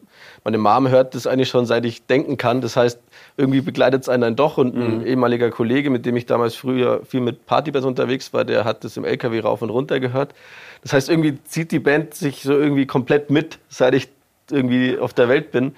meine 0.43 0.57
Mom 0.57 0.89
hört 0.89 1.15
das 1.15 1.27
eigentlich 1.27 1.51
schon, 1.51 1.67
seit 1.67 1.85
ich 1.85 2.07
denken 2.07 2.39
kann. 2.39 2.63
Das 2.63 2.77
heißt, 2.77 2.99
irgendwie 3.37 3.61
begleitet 3.61 4.01
es 4.01 4.09
einen 4.09 4.23
dann 4.23 4.35
doch 4.35 4.57
und 4.57 4.75
ein 4.75 5.01
mhm. 5.01 5.07
ehemaliger 5.07 5.51
Kollege, 5.51 5.91
mit 5.91 6.07
dem 6.07 6.17
ich 6.17 6.25
damals 6.25 6.55
früher 6.55 7.05
viel 7.05 7.21
mit 7.21 7.45
Partybands 7.45 7.87
unterwegs 7.87 8.33
war, 8.33 8.47
der 8.47 8.65
hat 8.65 8.85
das 8.85 8.97
im 8.97 9.05
LKW 9.05 9.41
rauf 9.41 9.61
und 9.61 9.69
runter 9.69 10.01
gehört. 10.01 10.33
Das 10.81 10.95
heißt, 10.95 11.11
irgendwie 11.11 11.37
zieht 11.45 11.71
die 11.73 11.79
Band 11.79 12.15
sich 12.15 12.43
so 12.43 12.55
irgendwie 12.55 12.87
komplett 12.87 13.29
mit, 13.29 13.59
seit 13.69 13.93
ich 13.93 14.09
irgendwie 14.51 14.97
auf 14.97 15.13
der 15.13 15.29
Welt 15.29 15.53
bin. 15.53 15.75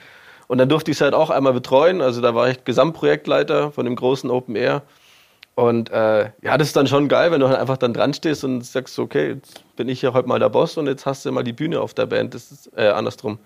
Und 0.47 0.59
dann 0.59 0.69
durfte 0.69 0.93
ich 0.93 0.99
es 0.99 1.01
halt 1.01 1.15
auch 1.15 1.31
einmal 1.31 1.55
betreuen. 1.55 2.01
Also 2.01 2.21
da 2.21 2.37
war 2.37 2.49
ich 2.49 2.63
Gesamtprojektleiter 2.63 3.73
von 3.73 3.85
dem 3.85 3.97
großen 3.97 4.31
Open 4.31 4.55
Air. 4.55 4.83
Und 5.55 5.91
äh, 5.91 6.31
ja, 6.43 6.59
das 6.59 6.69
ist 6.69 6.77
dann 6.77 6.89
schon 6.89 7.09
geil, 7.09 7.31
wenn 7.31 7.41
du 7.41 7.49
halt 7.49 7.59
einfach 7.59 7.77
dann 7.77 7.95
dran 7.95 8.13
stehst 8.13 8.43
und 8.43 8.65
sagst, 8.65 8.99
okay, 8.99 9.35
jetzt 9.35 9.63
bin 9.77 9.89
ich 9.89 10.03
ja 10.03 10.13
heute 10.13 10.29
mal 10.29 10.41
der 10.41 10.49
Boss 10.49 10.77
und 10.77 10.89
jetzt 10.89 11.07
hast 11.07 11.25
du 11.25 11.31
mal 11.31 11.45
die 11.45 11.53
Bühne 11.53 11.81
auf 11.81 11.95
der 11.95 12.07
Band. 12.07 12.35
Das 12.35 12.51
ist 12.51 12.71
äh, 12.77 12.89
andersrum. 12.89 13.39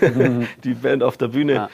Mhm. 0.00 0.46
die 0.64 0.74
Band 0.74 1.02
auf 1.02 1.16
der 1.16 1.28
Bühne. 1.28 1.52
Ja. 1.52 1.70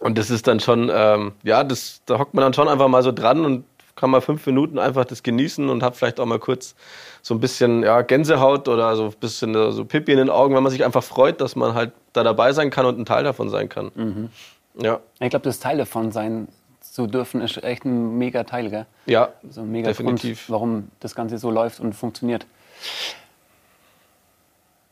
Und 0.00 0.18
das 0.18 0.30
ist 0.30 0.46
dann 0.46 0.60
schon, 0.60 0.90
ähm, 0.92 1.32
ja, 1.42 1.64
das, 1.64 2.02
da 2.06 2.18
hockt 2.18 2.34
man 2.34 2.42
dann 2.42 2.52
schon 2.52 2.68
einfach 2.68 2.88
mal 2.88 3.02
so 3.02 3.12
dran 3.12 3.44
und 3.44 3.64
kann 3.94 4.10
mal 4.10 4.20
fünf 4.20 4.44
Minuten 4.46 4.78
einfach 4.78 5.04
das 5.04 5.22
genießen 5.22 5.68
und 5.68 5.82
hat 5.82 5.96
vielleicht 5.96 6.18
auch 6.18 6.26
mal 6.26 6.38
kurz 6.38 6.74
so 7.22 7.34
ein 7.34 7.40
bisschen 7.40 7.82
ja, 7.82 8.02
Gänsehaut 8.02 8.68
oder 8.68 8.96
so 8.96 9.04
ein 9.06 9.14
bisschen 9.20 9.54
so 9.72 9.84
Pipi 9.84 10.12
in 10.12 10.18
den 10.18 10.30
Augen, 10.30 10.54
wenn 10.54 10.62
man 10.62 10.72
sich 10.72 10.84
einfach 10.84 11.04
freut, 11.04 11.40
dass 11.40 11.56
man 11.56 11.74
halt 11.74 11.92
da 12.12 12.24
dabei 12.24 12.52
sein 12.52 12.70
kann 12.70 12.84
und 12.84 12.98
ein 12.98 13.04
Teil 13.04 13.24
davon 13.24 13.48
sein 13.48 13.68
kann. 13.68 13.90
Mhm. 13.94 14.30
Ja. 14.82 15.00
Ich 15.20 15.30
glaube, 15.30 15.44
das 15.44 15.60
Teil 15.60 15.78
davon 15.78 16.10
sein 16.10 16.48
zu 16.92 17.06
dürfen, 17.06 17.40
ist 17.40 17.62
echt 17.64 17.84
ein 17.86 18.18
mega 18.18 18.44
Teil, 18.44 18.68
gell? 18.68 18.86
Ja, 19.06 19.30
also 19.42 19.62
ein 19.62 19.72
mega 19.72 19.88
definitiv. 19.88 20.46
Grund, 20.46 20.50
warum 20.50 20.88
das 21.00 21.14
Ganze 21.14 21.38
so 21.38 21.50
läuft 21.50 21.80
und 21.80 21.94
funktioniert. 21.94 22.44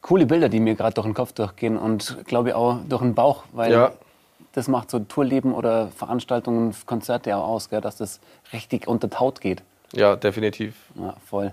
Coole 0.01 0.25
Bilder, 0.25 0.49
die 0.49 0.61
mir 0.61 0.75
gerade 0.75 0.95
durch 0.95 1.07
den 1.07 1.13
Kopf 1.15 1.33
durchgehen 1.33 1.77
und 1.77 2.17
glaube 2.25 2.49
ich 2.51 2.55
auch 2.55 2.79
durch 2.89 3.03
den 3.03 3.15
Bauch, 3.15 3.45
weil 3.53 3.73
Ja. 3.73 3.93
das 4.55 4.67
macht 4.67 4.91
so 4.91 4.99
Tourleben 5.01 5.53
oder 5.53 5.89
Veranstaltungen, 5.89 6.75
Konzerte 6.87 7.37
auch 7.37 7.47
aus, 7.47 7.69
gell, 7.69 7.83
dass 7.83 7.97
das 7.97 8.19
richtig 8.53 8.89
unter 8.89 9.09
Haut 9.21 9.41
geht. 9.43 9.63
Ja, 9.93 10.17
definitiv. 10.17 10.75
Ja, 10.95 11.15
voll. 11.27 11.53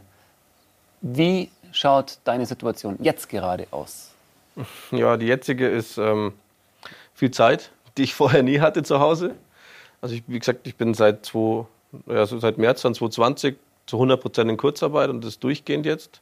Wie 1.02 1.50
schaut 1.74 2.20
deine 2.24 2.46
Situation 2.46 2.96
jetzt 3.02 3.28
gerade 3.28 3.68
aus? 3.72 4.12
Ja, 4.92 5.18
die 5.18 5.28
jetzige 5.28 5.68
ist 5.68 5.98
ähm, 5.98 6.34
viel 7.14 7.32
Zeit, 7.32 7.70
die 7.98 8.04
ich 8.04 8.16
vorher 8.16 8.44
nie 8.44 8.60
hatte 8.62 8.82
zu 8.84 9.00
Hause. 9.00 9.36
Also 10.02 10.16
ich, 10.16 10.24
wie 10.28 10.40
gesagt, 10.40 10.68
ich 10.68 10.76
bin 10.76 10.94
seit, 10.94 11.26
zwei, 11.26 11.66
ja, 12.08 12.26
so 12.26 12.40
seit 12.40 12.58
März 12.58 12.82
dann 12.82 12.94
2020 12.94 13.56
zu 13.86 13.96
100 13.98 14.22
Prozent 14.22 14.50
in 14.50 14.58
Kurzarbeit 14.58 15.10
und 15.10 15.24
das 15.24 15.40
durchgehend 15.40 15.86
jetzt. 15.86 16.22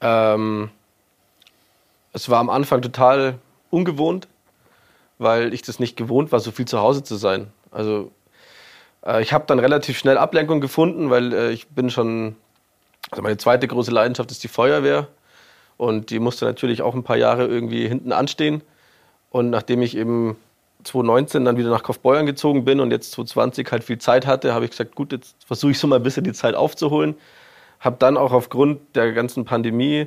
Ähm, 0.00 0.70
es 2.12 2.28
war 2.28 2.38
am 2.38 2.48
Anfang 2.48 2.80
total 2.80 3.38
ungewohnt, 3.70 4.28
weil 5.18 5.52
ich 5.52 5.62
das 5.62 5.78
nicht 5.80 5.96
gewohnt 5.96 6.32
war, 6.32 6.40
so 6.40 6.52
viel 6.52 6.66
zu 6.66 6.78
Hause 6.78 7.02
zu 7.02 7.16
sein. 7.16 7.48
Also 7.70 8.10
äh, 9.04 9.22
ich 9.22 9.32
habe 9.32 9.44
dann 9.46 9.58
relativ 9.58 9.98
schnell 9.98 10.16
Ablenkung 10.16 10.60
gefunden, 10.60 11.10
weil 11.10 11.32
äh, 11.32 11.50
ich 11.50 11.68
bin 11.68 11.90
schon, 11.90 12.36
also 13.10 13.22
meine 13.22 13.36
zweite 13.36 13.68
große 13.68 13.90
Leidenschaft 13.90 14.30
ist 14.30 14.42
die 14.44 14.48
Feuerwehr. 14.48 15.08
Und 15.76 16.10
die 16.10 16.20
musste 16.20 16.44
natürlich 16.44 16.82
auch 16.82 16.94
ein 16.94 17.02
paar 17.02 17.16
Jahre 17.16 17.46
irgendwie 17.46 17.88
hinten 17.88 18.12
anstehen. 18.12 18.62
Und 19.30 19.50
nachdem 19.50 19.82
ich 19.82 19.96
eben 19.96 20.36
2019 20.84 21.44
dann 21.44 21.56
wieder 21.56 21.70
nach 21.70 21.82
Kaufbeuern 21.82 22.26
gezogen 22.26 22.64
bin 22.64 22.80
und 22.80 22.90
jetzt 22.90 23.12
2020 23.12 23.70
halt 23.72 23.84
viel 23.84 23.98
Zeit 23.98 24.26
hatte, 24.26 24.54
habe 24.54 24.64
ich 24.64 24.70
gesagt, 24.70 24.94
gut, 24.94 25.12
jetzt 25.12 25.36
versuche 25.44 25.72
ich 25.72 25.78
so 25.78 25.86
mal 25.86 25.96
ein 25.96 26.02
bisschen 26.02 26.24
die 26.24 26.32
Zeit 26.32 26.54
aufzuholen. 26.54 27.14
Habe 27.80 27.96
dann 27.98 28.16
auch 28.16 28.32
aufgrund 28.32 28.80
der 28.94 29.12
ganzen 29.12 29.44
Pandemie 29.44 30.06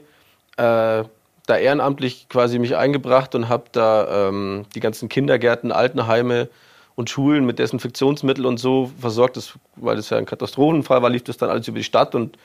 äh, 0.58 1.04
da 1.48 1.58
ehrenamtlich 1.58 2.28
quasi 2.30 2.60
mich 2.60 2.76
eingebracht 2.76 3.34
und 3.36 3.50
habe 3.50 3.66
da 3.72 4.30
ähm, 4.30 4.66
die 4.76 4.80
ganzen 4.80 5.10
Kindergärten, 5.10 5.72
Altenheime 5.72 6.50
und 6.96 7.10
Schulen 7.10 7.46
mit 7.46 7.60
Desinfektionsmittel 7.60 8.46
und 8.46 8.58
so 8.58 8.92
versorgt. 9.00 9.38
Das, 9.38 9.54
weil 9.76 9.96
das 9.96 10.10
ja 10.10 10.18
ein 10.18 10.26
Katastrophenfall 10.26 11.02
war, 11.02 11.10
lief 11.10 11.24
das 11.24 11.38
dann 11.38 11.50
alles 11.50 11.68
über 11.68 11.78
die 11.78 11.84
Stadt 11.84 12.16
und 12.16 12.38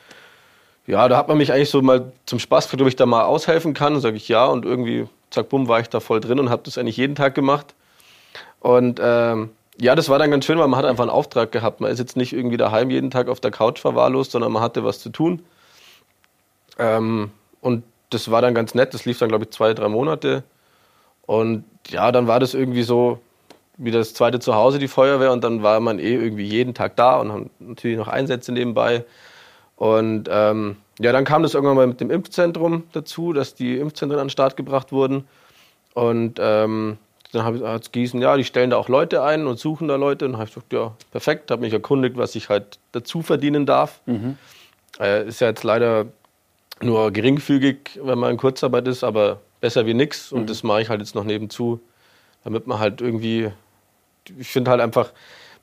ja, 0.85 1.07
da 1.07 1.17
hat 1.17 1.27
man 1.27 1.37
mich 1.37 1.53
eigentlich 1.53 1.69
so 1.69 1.81
mal 1.81 2.11
zum 2.25 2.39
Spaß 2.39 2.65
gefragt, 2.65 2.81
ob 2.81 2.87
ich 2.87 2.95
da 2.95 3.05
mal 3.05 3.23
aushelfen 3.23 3.73
kann. 3.73 3.99
Sage 4.01 4.17
ich 4.17 4.27
ja 4.27 4.45
und 4.45 4.65
irgendwie, 4.65 5.07
zack, 5.29 5.49
bumm, 5.49 5.67
war 5.67 5.79
ich 5.79 5.89
da 5.89 5.99
voll 5.99 6.19
drin 6.19 6.39
und 6.39 6.49
habe 6.49 6.63
das 6.65 6.77
eigentlich 6.77 6.97
jeden 6.97 7.15
Tag 7.15 7.35
gemacht. 7.35 7.73
Und 8.59 8.99
ähm, 9.01 9.49
ja, 9.79 9.95
das 9.95 10.09
war 10.09 10.19
dann 10.19 10.31
ganz 10.31 10.45
schön, 10.45 10.59
weil 10.59 10.67
man 10.67 10.77
hat 10.77 10.85
einfach 10.85 11.03
einen 11.03 11.11
Auftrag 11.11 11.51
gehabt. 11.51 11.81
Man 11.81 11.91
ist 11.91 11.99
jetzt 11.99 12.15
nicht 12.15 12.33
irgendwie 12.33 12.57
daheim 12.57 12.89
jeden 12.89 13.11
Tag 13.11 13.27
auf 13.27 13.39
der 13.39 13.51
Couch 13.51 13.79
verwahrlost, 13.79 14.31
sondern 14.31 14.51
man 14.51 14.61
hatte 14.61 14.83
was 14.83 14.99
zu 14.99 15.09
tun. 15.09 15.43
Ähm, 16.77 17.31
und 17.61 17.83
das 18.09 18.29
war 18.29 18.41
dann 18.41 18.53
ganz 18.53 18.75
nett. 18.75 18.93
Das 18.93 19.05
lief 19.05 19.19
dann, 19.19 19.29
glaube 19.29 19.45
ich, 19.45 19.51
zwei, 19.51 19.73
drei 19.73 19.87
Monate. 19.89 20.43
Und 21.25 21.63
ja, 21.87 22.11
dann 22.11 22.27
war 22.27 22.39
das 22.39 22.53
irgendwie 22.53 22.83
so 22.83 23.19
wie 23.77 23.91
das 23.91 24.13
zweite 24.13 24.39
Zuhause, 24.39 24.77
die 24.77 24.87
Feuerwehr. 24.87 25.31
Und 25.31 25.43
dann 25.43 25.63
war 25.63 25.79
man 25.79 25.99
eh 25.99 26.13
irgendwie 26.13 26.45
jeden 26.45 26.73
Tag 26.73 26.95
da 26.95 27.19
und 27.19 27.31
haben 27.31 27.49
natürlich 27.59 27.97
noch 27.97 28.07
Einsätze 28.07 28.51
nebenbei. 28.51 29.05
Und 29.75 30.29
ähm, 30.31 30.77
ja, 30.99 31.11
dann 31.11 31.25
kam 31.25 31.41
das 31.41 31.55
irgendwann 31.55 31.75
mal 31.75 31.87
mit 31.87 31.99
dem 31.99 32.11
Impfzentrum 32.11 32.83
dazu, 32.93 33.33
dass 33.33 33.55
die 33.55 33.77
Impfzentren 33.77 34.19
an 34.19 34.27
den 34.27 34.31
Start 34.31 34.55
gebracht 34.55 34.91
wurden. 34.91 35.27
Und 35.95 36.39
ähm, 36.39 36.97
dann 37.33 37.43
habe 37.43 37.57
ich 37.57 37.63
als 37.63 37.91
Gießen, 37.91 38.21
ja, 38.21 38.37
die 38.37 38.43
stellen 38.43 38.69
da 38.69 38.77
auch 38.77 38.89
Leute 38.89 39.23
ein 39.23 39.47
und 39.47 39.59
suchen 39.59 39.87
da 39.87 39.95
Leute. 39.95 40.25
Und 40.25 40.33
habe 40.33 40.45
ich 40.45 40.53
gesagt, 40.53 40.71
ja, 40.71 40.93
perfekt, 41.11 41.49
habe 41.49 41.61
mich 41.61 41.73
erkundigt, 41.73 42.15
was 42.15 42.35
ich 42.35 42.49
halt 42.49 42.77
dazu 42.91 43.21
verdienen 43.21 43.65
darf. 43.65 44.01
Äh, 44.99 45.27
ist 45.27 45.41
ja 45.41 45.47
jetzt 45.47 45.63
leider 45.63 46.05
nur 46.81 47.11
geringfügig, 47.11 47.99
wenn 48.03 48.19
man 48.19 48.31
in 48.31 48.37
Kurzarbeit 48.37 48.87
ist, 48.87 49.03
aber 49.03 49.39
besser 49.61 49.85
wie 49.85 49.95
nichts. 49.95 50.31
Und 50.31 50.49
das 50.49 50.61
mache 50.63 50.81
ich 50.83 50.89
halt 50.89 50.99
jetzt 50.99 51.15
noch 51.15 51.23
nebenzu, 51.23 51.79
damit 52.43 52.67
man 52.67 52.79
halt 52.79 53.01
irgendwie, 53.01 53.49
ich 54.37 54.49
finde 54.49 54.69
halt 54.69 54.81
einfach, 54.81 55.11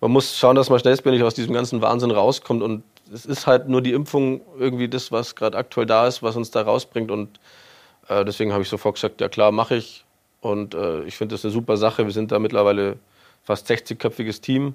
man 0.00 0.10
muss 0.10 0.36
schauen, 0.38 0.56
dass 0.56 0.70
man 0.70 0.80
schnellstmöglich 0.80 1.22
aus 1.22 1.34
diesem 1.34 1.54
ganzen 1.54 1.82
Wahnsinn 1.82 2.10
rauskommt. 2.10 2.62
Und 2.62 2.82
es 3.12 3.26
ist 3.26 3.46
halt 3.46 3.68
nur 3.68 3.82
die 3.82 3.92
Impfung 3.92 4.40
irgendwie 4.58 4.88
das, 4.88 5.12
was 5.12 5.36
gerade 5.36 5.56
aktuell 5.56 5.86
da 5.86 6.06
ist, 6.08 6.22
was 6.22 6.34
uns 6.34 6.50
da 6.50 6.62
rausbringt. 6.62 7.10
Und 7.10 7.38
äh, 8.08 8.24
deswegen 8.24 8.52
habe 8.52 8.62
ich 8.62 8.68
sofort 8.68 8.96
gesagt, 8.96 9.20
ja 9.20 9.28
klar, 9.28 9.52
mache 9.52 9.76
ich. 9.76 10.04
Und 10.40 10.75
äh, 10.75 11.02
ich 11.04 11.16
finde 11.16 11.35
das 11.35 11.44
eine 11.44 11.52
super 11.52 11.76
Sache. 11.76 12.04
Wir 12.04 12.12
sind 12.12 12.32
da 12.32 12.38
mittlerweile 12.38 12.97
fast 13.42 13.70
60-köpfiges 13.70 14.40
Team, 14.40 14.75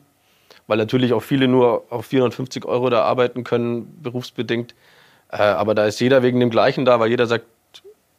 weil 0.67 0.77
natürlich 0.77 1.13
auch 1.13 1.23
viele 1.23 1.47
nur 1.47 1.85
auf 1.89 2.05
450 2.05 2.65
Euro 2.65 2.89
da 2.89 3.03
arbeiten 3.03 3.43
können, 3.43 3.99
berufsbedingt. 4.01 4.75
Äh, 5.31 5.37
aber 5.37 5.75
da 5.75 5.85
ist 5.85 5.99
jeder 5.99 6.23
wegen 6.23 6.39
dem 6.39 6.49
Gleichen 6.49 6.85
da, 6.85 6.99
weil 6.99 7.09
jeder 7.09 7.25
sagt, 7.25 7.45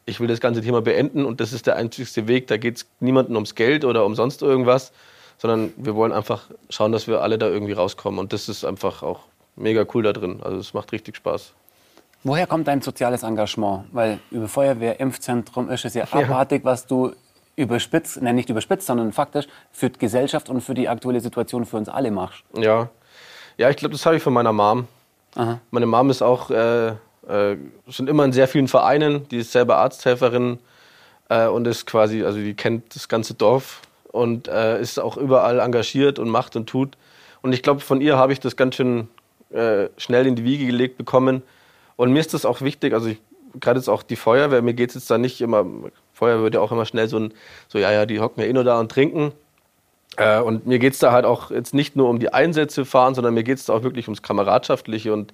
ich 0.05 0.19
will 0.19 0.27
das 0.27 0.39
ganze 0.39 0.61
Thema 0.61 0.81
beenden 0.81 1.25
und 1.25 1.41
das 1.41 1.51
ist 1.51 1.67
der 1.67 1.75
einzigste 1.75 2.27
Weg. 2.27 2.47
Da 2.47 2.57
geht 2.57 2.77
es 2.77 2.87
niemandem 2.99 3.35
ums 3.35 3.55
Geld 3.55 3.83
oder 3.83 4.05
um 4.05 4.15
sonst 4.15 4.41
irgendwas, 4.41 4.93
sondern 5.37 5.73
wir 5.75 5.95
wollen 5.95 6.13
einfach 6.13 6.45
schauen, 6.69 6.91
dass 6.93 7.07
wir 7.07 7.21
alle 7.21 7.37
da 7.37 7.47
irgendwie 7.47 7.73
rauskommen. 7.73 8.19
Und 8.19 8.31
das 8.31 8.47
ist 8.47 8.63
einfach 8.63 9.03
auch 9.03 9.19
mega 9.57 9.85
cool 9.93 10.03
da 10.03 10.13
drin. 10.13 10.39
Also 10.41 10.57
es 10.57 10.73
macht 10.73 10.91
richtig 10.93 11.17
Spaß. 11.17 11.53
Woher 12.23 12.47
kommt 12.47 12.67
dein 12.67 12.81
soziales 12.81 13.23
Engagement? 13.23 13.85
Weil 13.91 14.19
über 14.31 14.47
Feuerwehr, 14.47 14.99
Impfzentrum 14.99 15.69
ist 15.69 15.85
es 15.85 15.93
ja 15.93 16.05
abartig, 16.11 16.63
was 16.63 16.87
du 16.87 17.13
überspitzt, 17.57 18.21
nein, 18.21 18.35
nicht 18.35 18.49
überspitzt, 18.49 18.87
sondern 18.87 19.11
faktisch 19.11 19.47
für 19.71 19.89
die 19.89 19.99
Gesellschaft 19.99 20.49
und 20.49 20.61
für 20.61 20.73
die 20.73 20.87
aktuelle 20.87 21.19
Situation 21.19 21.65
für 21.65 21.77
uns 21.77 21.89
alle 21.89 22.11
machst. 22.11 22.43
Ja, 22.55 22.89
ja 23.57 23.69
ich 23.69 23.75
glaube, 23.75 23.93
das 23.93 24.05
habe 24.05 24.15
ich 24.15 24.23
von 24.23 24.31
meiner 24.31 24.53
Mom. 24.53 24.87
Aha. 25.35 25.59
Meine 25.71 25.87
Mom 25.87 26.09
ist 26.09 26.21
auch 26.21 26.49
äh, 26.51 26.89
äh, 26.89 27.57
schon 27.89 28.07
immer 28.07 28.23
in 28.23 28.31
sehr 28.31 28.47
vielen 28.47 28.67
Vereinen. 28.67 29.27
Die 29.29 29.37
ist 29.37 29.51
selber 29.51 29.77
Arzthelferin 29.77 30.59
äh, 31.29 31.47
und 31.47 31.67
ist 31.67 31.85
quasi, 31.87 32.23
also 32.23 32.37
die 32.37 32.53
kennt 32.53 32.95
das 32.95 33.09
ganze 33.09 33.33
Dorf 33.33 33.81
und 34.11 34.47
äh, 34.47 34.79
ist 34.79 34.99
auch 34.99 35.17
überall 35.17 35.59
engagiert 35.59 36.19
und 36.19 36.29
macht 36.29 36.55
und 36.55 36.67
tut. 36.67 36.95
Und 37.41 37.53
ich 37.53 37.63
glaube, 37.63 37.81
von 37.81 38.01
ihr 38.01 38.17
habe 38.17 38.33
ich 38.33 38.39
das 38.39 38.55
ganz 38.55 38.75
schön 38.75 39.09
äh, 39.49 39.89
schnell 39.97 40.27
in 40.27 40.35
die 40.35 40.43
Wiege 40.43 40.65
gelegt 40.65 40.97
bekommen. 40.97 41.41
Und 41.95 42.13
mir 42.13 42.19
ist 42.19 42.35
das 42.35 42.45
auch 42.45 42.61
wichtig, 42.61 42.93
also 42.93 43.07
ich, 43.07 43.19
gerade 43.59 43.79
jetzt 43.79 43.89
auch 43.89 44.03
die 44.03 44.15
Feuerwehr, 44.15 44.61
mir 44.61 44.73
geht 44.73 44.89
es 44.89 44.95
jetzt 44.95 45.09
da 45.09 45.17
nicht 45.17 45.41
immer, 45.41 45.65
Feuerwehr 46.17 46.43
wird 46.43 46.55
ja 46.55 46.61
auch 46.61 46.71
immer 46.71 46.85
schnell 46.85 47.07
so 47.07 47.19
ein, 47.19 47.33
so 47.67 47.77
ja, 47.77 47.91
ja, 47.91 48.07
die 48.07 48.19
hocken 48.19 48.41
ja 48.41 48.49
eh 48.49 48.53
nur 48.53 48.63
da 48.63 48.79
und 48.79 48.91
trinken. 48.91 49.33
Äh, 50.17 50.39
und 50.39 50.65
mir 50.65 50.79
geht 50.79 50.93
es 50.93 50.99
da 50.99 51.11
halt 51.11 51.25
auch 51.25 51.51
jetzt 51.51 51.75
nicht 51.75 51.95
nur 51.95 52.09
um 52.09 52.17
die 52.17 52.33
Einsätze 52.33 52.85
fahren, 52.85 53.13
sondern 53.13 53.35
mir 53.35 53.43
geht 53.43 53.59
es 53.59 53.69
auch 53.69 53.83
wirklich 53.83 54.07
ums 54.07 54.23
Kameradschaftliche 54.23 55.13
und 55.13 55.31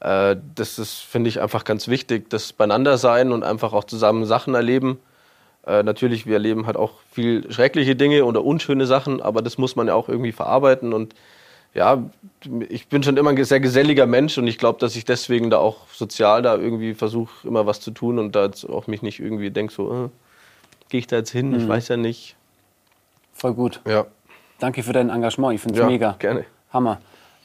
äh, 0.00 0.34
das 0.56 0.80
ist, 0.80 0.98
finde 0.98 1.28
ich, 1.28 1.40
einfach 1.40 1.62
ganz 1.62 1.86
wichtig, 1.86 2.28
das 2.28 2.52
beieinander 2.52 2.98
sein 2.98 3.30
und 3.30 3.44
einfach 3.44 3.72
auch 3.72 3.84
zusammen 3.84 4.26
Sachen 4.26 4.56
erleben. 4.56 4.98
Äh, 5.64 5.84
natürlich, 5.84 6.26
wir 6.26 6.34
erleben 6.34 6.66
halt 6.66 6.76
auch 6.76 6.94
viel 7.12 7.50
schreckliche 7.52 7.94
Dinge 7.94 8.24
oder 8.24 8.44
unschöne 8.44 8.86
Sachen, 8.86 9.22
aber 9.22 9.42
das 9.42 9.58
muss 9.58 9.76
man 9.76 9.86
ja 9.86 9.94
auch 9.94 10.08
irgendwie 10.08 10.32
verarbeiten 10.32 10.92
und 10.92 11.14
ja, 11.76 12.02
ich 12.68 12.88
bin 12.88 13.02
schon 13.02 13.16
immer 13.16 13.30
ein 13.30 13.44
sehr 13.44 13.60
geselliger 13.60 14.06
Mensch 14.06 14.38
und 14.38 14.46
ich 14.46 14.56
glaube, 14.58 14.78
dass 14.80 14.96
ich 14.96 15.04
deswegen 15.04 15.50
da 15.50 15.58
auch 15.58 15.86
sozial 15.92 16.42
da 16.42 16.56
irgendwie 16.56 16.94
versuche, 16.94 17.46
immer 17.46 17.66
was 17.66 17.80
zu 17.80 17.90
tun 17.90 18.18
und 18.18 18.34
da 18.34 18.46
jetzt 18.46 18.64
auch 18.68 18.86
mich 18.86 19.02
nicht 19.02 19.20
irgendwie 19.20 19.50
denke, 19.50 19.72
so, 19.72 20.06
äh, 20.06 20.08
gehe 20.88 21.00
ich 21.00 21.06
da 21.06 21.16
jetzt 21.16 21.30
hin? 21.30 21.54
Ich 21.54 21.68
weiß 21.68 21.88
ja 21.88 21.96
nicht. 21.96 22.36
Voll 23.34 23.54
gut. 23.54 23.80
Ja, 23.86 24.06
Danke 24.58 24.82
für 24.82 24.94
dein 24.94 25.10
Engagement, 25.10 25.54
ich 25.54 25.60
finde 25.60 25.74
es 25.74 25.80
ja 25.80 25.86
mega. 25.86 26.16
gerne. 26.18 26.46
Hammer. 26.72 26.98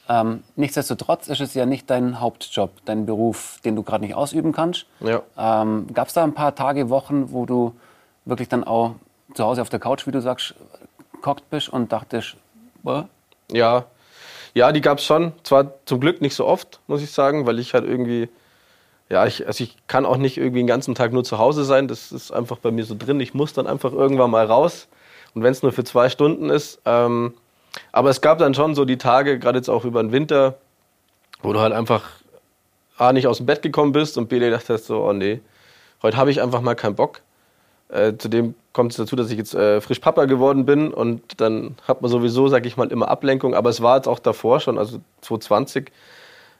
Ähm, 0.08 0.42
nichtsdestotrotz 0.56 1.28
ist 1.28 1.40
es 1.40 1.52
ja 1.54 1.66
nicht 1.66 1.90
dein 1.90 2.20
Hauptjob, 2.20 2.70
dein 2.86 3.04
Beruf, 3.04 3.60
den 3.64 3.76
du 3.76 3.82
gerade 3.82 4.02
nicht 4.04 4.14
ausüben 4.14 4.52
kannst. 4.52 4.86
Ja. 5.00 5.22
Ähm, 5.36 5.86
Gab 5.92 6.08
es 6.08 6.14
da 6.14 6.24
ein 6.24 6.32
paar 6.34 6.54
Tage, 6.54 6.88
Wochen, 6.88 7.32
wo 7.32 7.44
du 7.44 7.74
wirklich 8.24 8.48
dann 8.48 8.64
auch 8.64 8.94
zu 9.34 9.44
Hause 9.44 9.60
auf 9.62 9.68
der 9.68 9.78
Couch, 9.78 10.06
wie 10.06 10.10
du 10.10 10.20
sagst, 10.22 10.54
gehockt 11.20 11.48
bist 11.50 11.68
und 11.68 11.92
dachtest, 11.92 12.36
"Boah, 12.82 13.08
Ja, 13.50 13.84
ja, 14.54 14.72
die 14.72 14.80
gab 14.80 14.98
es 14.98 15.04
schon. 15.04 15.32
Zwar 15.42 15.74
zum 15.84 16.00
Glück 16.00 16.20
nicht 16.20 16.34
so 16.34 16.46
oft, 16.46 16.80
muss 16.86 17.02
ich 17.02 17.10
sagen, 17.10 17.46
weil 17.46 17.58
ich 17.58 17.74
halt 17.74 17.84
irgendwie, 17.84 18.28
ja, 19.08 19.26
ich, 19.26 19.46
also 19.46 19.64
ich 19.64 19.76
kann 19.86 20.04
auch 20.06 20.16
nicht 20.16 20.36
irgendwie 20.36 20.60
den 20.60 20.66
ganzen 20.66 20.94
Tag 20.94 21.12
nur 21.12 21.24
zu 21.24 21.38
Hause 21.38 21.64
sein. 21.64 21.88
Das 21.88 22.12
ist 22.12 22.30
einfach 22.30 22.58
bei 22.58 22.70
mir 22.70 22.84
so 22.84 22.94
drin. 22.98 23.20
Ich 23.20 23.34
muss 23.34 23.52
dann 23.52 23.66
einfach 23.66 23.92
irgendwann 23.92 24.30
mal 24.30 24.46
raus. 24.46 24.88
Und 25.34 25.42
wenn 25.42 25.52
es 25.52 25.62
nur 25.62 25.72
für 25.72 25.84
zwei 25.84 26.08
Stunden 26.08 26.50
ist. 26.50 26.80
Ähm, 26.84 27.34
aber 27.90 28.10
es 28.10 28.20
gab 28.20 28.38
dann 28.38 28.54
schon 28.54 28.74
so 28.74 28.84
die 28.84 28.98
Tage, 28.98 29.38
gerade 29.38 29.58
jetzt 29.58 29.70
auch 29.70 29.84
über 29.84 30.02
den 30.02 30.12
Winter, 30.12 30.56
wo 31.42 31.52
du 31.52 31.60
halt 31.60 31.72
einfach 31.72 32.10
A, 32.98 33.12
nicht 33.12 33.26
aus 33.26 33.38
dem 33.38 33.46
Bett 33.46 33.62
gekommen 33.62 33.92
bist 33.92 34.18
und 34.18 34.28
B, 34.28 34.38
dir 34.38 34.50
gedacht 34.50 34.68
hast, 34.68 34.86
so, 34.86 35.04
oh 35.04 35.12
nee, 35.12 35.40
heute 36.02 36.16
habe 36.16 36.30
ich 36.30 36.42
einfach 36.42 36.60
mal 36.60 36.74
keinen 36.74 36.94
Bock. 36.94 37.22
Äh, 37.92 38.16
zudem 38.16 38.54
kommt 38.72 38.92
es 38.92 38.96
dazu, 38.96 39.16
dass 39.16 39.30
ich 39.30 39.36
jetzt 39.36 39.54
äh, 39.54 39.80
frisch 39.82 39.98
Papa 39.98 40.24
geworden 40.24 40.64
bin 40.64 40.92
und 40.92 41.40
dann 41.40 41.76
hat 41.86 42.00
man 42.00 42.10
sowieso, 42.10 42.48
sag 42.48 42.64
ich 42.64 42.78
mal, 42.78 42.90
immer 42.90 43.08
Ablenkung. 43.08 43.54
Aber 43.54 43.68
es 43.68 43.82
war 43.82 43.96
jetzt 43.96 44.08
auch 44.08 44.18
davor 44.18 44.60
schon, 44.60 44.78
also 44.78 44.98
2020, 45.20 45.92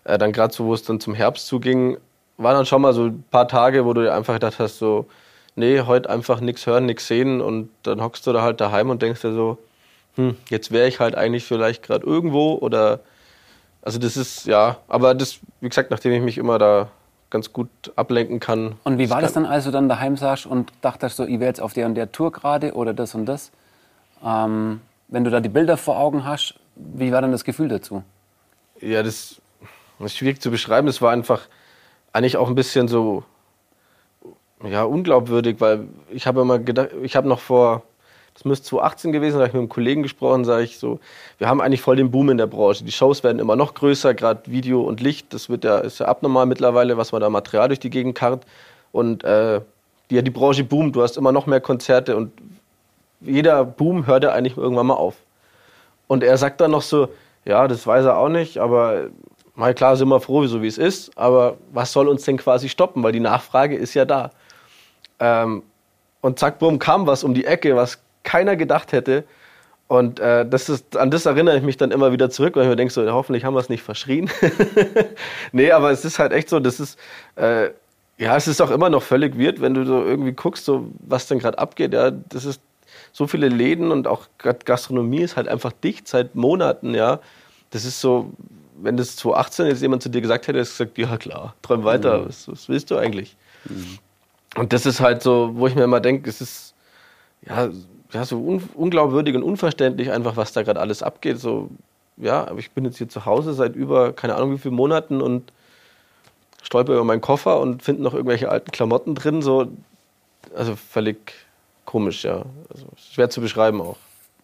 äh, 0.05 0.19
dann 0.19 0.33
gerade 0.33 0.53
so, 0.53 0.67
wo 0.67 0.75
es 0.75 0.83
dann 0.83 1.01
zum 1.01 1.15
Herbst 1.15 1.47
zuging, 1.47 1.97
waren 2.37 2.55
dann 2.55 2.67
schon 2.67 2.83
mal 2.83 2.93
so 2.93 3.07
ein 3.07 3.25
paar 3.31 3.49
Tage, 3.49 3.87
wo 3.87 3.95
du 3.95 4.03
dir 4.03 4.15
einfach 4.15 4.35
gedacht 4.35 4.59
hast, 4.59 4.79
so, 4.79 5.07
nee, 5.57 5.81
heute 5.81 6.11
einfach 6.11 6.41
nichts 6.41 6.67
hören, 6.67 6.85
nichts 6.85 7.07
sehen 7.07 7.41
und 7.41 7.71
dann 7.83 8.03
hockst 8.03 8.27
du 8.27 8.33
da 8.33 8.43
halt 8.43 8.61
daheim 8.61 8.91
und 8.91 9.01
denkst 9.01 9.23
dir 9.23 9.33
so, 9.33 9.59
hm, 10.17 10.37
jetzt 10.51 10.71
wäre 10.71 10.89
ich 10.89 11.01
halt 11.01 11.15
eigentlich 11.15 11.45
vielleicht 11.45 11.83
gerade 11.83 12.07
irgendwo 12.07 12.55
oder 12.55 13.01
also 13.81 13.99
das 13.99 14.17
ist, 14.17 14.47
ja, 14.47 14.77
aber 14.87 15.15
das, 15.15 15.41
wie 15.61 15.69
gesagt, 15.69 15.91
nachdem 15.91 16.13
ich 16.13 16.23
mich 16.23 16.39
immer 16.39 16.59
da 16.59 16.91
ganz 17.33 17.53
gut 17.53 17.69
ablenken 17.97 18.39
kann. 18.39 18.75
Und 18.85 18.99
wie 18.99 19.11
war 19.11 19.21
das, 19.21 19.33
dann, 19.33 19.47
als 19.47 19.65
du 19.65 19.71
dann 19.73 19.89
daheim 19.89 20.17
saßt 20.17 20.47
und 20.47 20.71
dachtest 20.83 21.17
so, 21.17 21.25
ich 21.25 21.41
wäre 21.41 21.49
jetzt 21.49 21.61
auf 21.61 21.73
der 21.73 21.87
und 21.87 21.97
der 21.97 22.13
Tour 22.13 22.31
gerade 22.31 22.75
oder 22.75 22.95
das 22.95 23.15
und 23.15 23.27
das? 23.27 23.51
Ähm, 24.25 24.81
wenn 25.09 25.25
du 25.25 25.31
da 25.31 25.41
die 25.41 25.49
Bilder 25.49 25.77
vor 25.77 25.99
Augen 25.99 26.25
hast, 26.25 26.55
wie 26.77 27.11
war 27.11 27.23
dann 27.23 27.33
das 27.33 27.45
Gefühl 27.45 27.69
dazu? 27.69 28.05
Ja, 28.81 29.03
das, 29.03 29.41
das 29.99 30.13
ist 30.13 30.17
schwierig 30.19 30.41
zu 30.41 30.51
beschreiben. 30.51 30.87
Das 30.87 31.01
war 31.03 31.11
einfach 31.11 31.49
eigentlich 32.13 32.37
auch 32.37 32.49
ein 32.49 32.55
bisschen 32.55 32.87
so, 32.87 33.25
ja, 34.63 34.85
unglaubwürdig, 34.85 35.61
weil 35.61 35.89
ich 36.11 36.27
habe 36.27 36.43
immer 36.43 36.59
gedacht, 36.59 36.91
ich 37.03 37.17
habe 37.17 37.29
noch 37.29 37.41
vor 37.41 37.83
das 38.35 38.45
müsste 38.45 38.67
2018 38.69 39.13
gewesen, 39.13 39.35
da 39.35 39.41
habe 39.41 39.49
ich 39.49 39.53
mit 39.55 39.61
einem 39.61 39.69
Kollegen 39.69 40.03
gesprochen, 40.03 40.45
sage 40.45 40.65
ich 40.65 40.79
so, 40.79 41.01
wir 41.39 41.49
haben 41.49 41.61
eigentlich 41.61 41.83
voll 41.83 41.97
den 41.97 42.11
Boom 42.11 42.31
in 42.31 42.39
der 42.39 42.47
Branche. 42.47 42.85
Die 42.85 42.93
Shows 42.93 43.23
werden 43.23 43.39
immer 43.39 43.57
noch 43.57 43.75
größer, 43.75 44.15
gerade 44.15 44.51
Video 44.51 44.83
und 44.83 45.01
Licht, 45.01 45.35
das 45.35 45.49
wird 45.49 45.65
ja, 45.65 45.79
ist 45.79 46.01
ja 46.01 46.07
abnormal 46.07 46.47
mittlerweile, 46.47 46.97
was 46.97 47.13
man 47.13 47.21
da 47.21 47.29
Material 47.29 47.69
durch 47.69 47.81
die 47.81 47.91
Gegend 47.91 48.15
karrt. 48.15 48.45
Und 48.91 49.23
äh, 49.25 49.61
die, 50.11 50.17
ja, 50.17 50.23
die 50.23 50.31
Branche 50.31 50.65
boomt, 50.65 50.97
du 50.97 51.03
hast 51.03 51.17
immer 51.17 51.33
noch 51.33 51.47
mehr 51.47 51.61
Konzerte 51.61 52.17
und 52.17 52.33
jeder 53.21 53.65
Boom 53.65 54.07
hört 54.07 54.25
ja 54.25 54.33
eigentlich 54.33 54.57
irgendwann 54.57 54.87
mal 54.87 54.95
auf. 54.95 55.17
Und 56.07 56.23
er 56.23 56.37
sagt 56.37 56.61
dann 56.61 56.71
noch 56.71 56.83
so, 56.83 57.09
ja, 57.45 57.69
das 57.69 57.87
weiß 57.87 58.05
er 58.07 58.19
auch 58.19 58.29
nicht, 58.29 58.59
aber 58.59 59.09
mal 59.55 59.75
klar 59.75 59.97
sind 59.97 60.09
wir 60.09 60.21
froh, 60.21 60.47
so 60.47 60.63
wie 60.63 60.67
es 60.67 60.79
ist, 60.79 61.17
aber 61.17 61.57
was 61.73 61.93
soll 61.93 62.09
uns 62.09 62.25
denn 62.25 62.37
quasi 62.39 62.69
stoppen, 62.69 63.03
weil 63.03 63.13
die 63.13 63.21
Nachfrage 63.21 63.77
ist 63.77 63.95
ja 63.95 64.05
da. 64.05 64.31
Ähm, 65.21 65.63
und 66.21 66.39
zack, 66.39 66.59
bumm, 66.59 66.79
kam 66.79 67.07
was 67.07 67.25
um 67.25 67.35
die 67.35 67.45
Ecke, 67.45 67.77
was 67.77 67.99
keiner 68.23 68.57
gedacht 68.57 68.93
hätte. 68.93 69.25
Und 69.89 70.21
äh, 70.21 70.47
das 70.49 70.69
ist, 70.69 70.97
an 70.97 71.11
das 71.11 71.27
erinnere 71.27 71.57
ich 71.57 71.63
mich 71.63 71.77
dann 71.77 71.91
immer 71.91 72.13
wieder 72.13 72.31
zurück, 72.31 72.57
weil 72.57 72.63
ich 72.63 72.69
mir 72.71 72.77
denke, 72.77 72.95
so, 72.95 73.11
hoffentlich 73.13 73.45
haben 73.45 73.55
wir 73.55 73.61
es 73.61 73.69
nicht 73.69 73.83
verschrien. 73.83 74.31
nee, 75.53 75.71
aber 75.71 75.91
es 75.91 76.05
ist 76.05 76.19
halt 76.19 76.33
echt 76.33 76.49
so, 76.49 76.61
das 76.61 76.81
ist, 76.81 76.99
äh, 77.37 77.71
ja, 78.17 78.37
es 78.37 78.49
ist 78.49 78.63
auch 78.63 78.71
immer 78.71 78.89
noch 78.89 79.03
völlig 79.03 79.39
weird, 79.39 79.61
wenn 79.61 79.75
du 79.75 79.85
so 79.85 80.03
irgendwie 80.03 80.33
guckst, 80.33 80.65
so, 80.65 80.89
was 81.01 81.27
denn 81.27 81.41
gerade 81.41 81.59
abgeht. 81.59 81.93
Ja, 81.93 82.11
das 82.11 82.45
ist 82.45 82.63
so 83.13 83.27
viele 83.27 83.49
Läden 83.49 83.91
und 83.91 84.07
auch 84.07 84.29
Gastronomie 84.39 85.21
ist 85.21 85.37
halt 85.37 85.49
einfach 85.49 85.73
dicht 85.73 86.09
seit 86.09 86.35
Monaten, 86.35 86.95
ja. 86.95 87.21
Das 87.71 87.85
ist 87.85 88.01
so, 88.01 88.31
wenn 88.81 88.97
das 88.97 89.17
2018 89.17 89.67
jetzt 89.67 89.83
jemand 89.83 90.03
zu 90.03 90.09
dir 90.09 90.21
gesagt 90.21 90.47
hätte, 90.47 90.59
hättest 90.59 90.79
du 90.81 90.85
gesagt, 90.85 90.99
ja 90.99 91.17
klar, 91.17 91.55
träum 91.63 91.85
weiter, 91.85 92.21
mhm. 92.21 92.29
was, 92.29 92.49
was, 92.49 92.69
willst 92.69 92.91
du 92.91 92.97
eigentlich? 92.97 93.37
Mhm. 93.69 93.99
Und 94.57 94.73
das 94.73 94.87
ist 94.87 95.01
halt 95.01 95.23
so, 95.23 95.51
wo 95.55 95.67
ich 95.67 95.75
mir 95.75 95.85
immer 95.85 96.01
denke, 96.01 96.29
es 96.29 96.41
ist, 96.41 96.75
ja, 97.47 97.71
ja, 98.13 98.25
so 98.25 98.39
un 98.39 98.69
unglaubwürdig 98.75 99.35
und 99.35 99.43
unverständlich 99.43 100.11
einfach, 100.11 100.37
was 100.37 100.53
da 100.53 100.63
gerade 100.63 100.81
alles 100.81 101.03
abgeht. 101.03 101.39
So, 101.39 101.71
ja, 102.17 102.47
aber 102.47 102.59
ich 102.59 102.71
bin 102.71 102.85
jetzt 102.85 102.99
hier 102.99 103.09
zu 103.09 103.25
Hause 103.25 103.55
seit 103.55 103.75
über, 103.75 104.13
keine 104.13 104.35
Ahnung 104.35 104.53
wie 104.53 104.59
vielen 104.59 104.75
Monaten 104.75 105.23
und 105.23 105.53
stolper 106.63 106.93
über 106.93 107.05
meinen 107.05 107.21
Koffer 107.21 107.61
und 107.61 107.83
finde 107.83 108.03
noch 108.03 108.15
irgendwelche 108.15 108.51
alten 108.51 108.71
Klamotten 108.71 109.15
drin. 109.15 109.43
So, 109.43 109.69
also 110.55 110.77
völlig 110.77 111.33
komisch, 111.85 112.25
ja. 112.25 112.45
Also 112.71 112.87
schwer 112.97 113.31
zu 113.31 113.41
beschreiben 113.41 113.81
auch. 113.81 113.97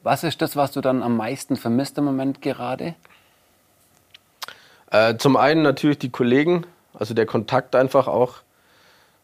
Was 0.03 0.25
ist 0.25 0.41
das, 0.41 0.57
was 0.57 0.73
du 0.73 0.81
dann 0.81 1.03
am 1.03 1.17
meisten 1.17 1.57
vermisst 1.57 1.99
im 1.99 2.05
Moment 2.05 2.41
gerade? 2.41 2.95
Äh, 4.91 5.17
zum 5.19 5.37
einen 5.37 5.63
natürlich 5.63 5.99
die 5.99 6.11
Kollegen, 6.11 6.65
also 6.95 7.15
der 7.15 7.27
Kontakt 7.27 7.75
einfach 7.75 8.09
auch. 8.09 8.37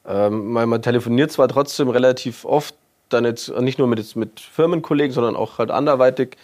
Ähm, 0.07 0.53
man, 0.53 0.69
man 0.69 0.83
telefoniert 0.83 1.33
zwar 1.33 1.49
trotzdem 1.49 1.89
relativ 1.89 2.45
oft, 2.45 2.75
dann 3.15 3.25
jetzt 3.25 3.49
nicht 3.61 3.79
nur 3.79 3.89
mit, 3.89 4.17
mit 4.17 4.41
Firmenkollegen, 4.41 5.13
sondern 5.13 5.37
auch 5.37 5.59
halt 5.59 5.71
anderweitig, 5.71 6.37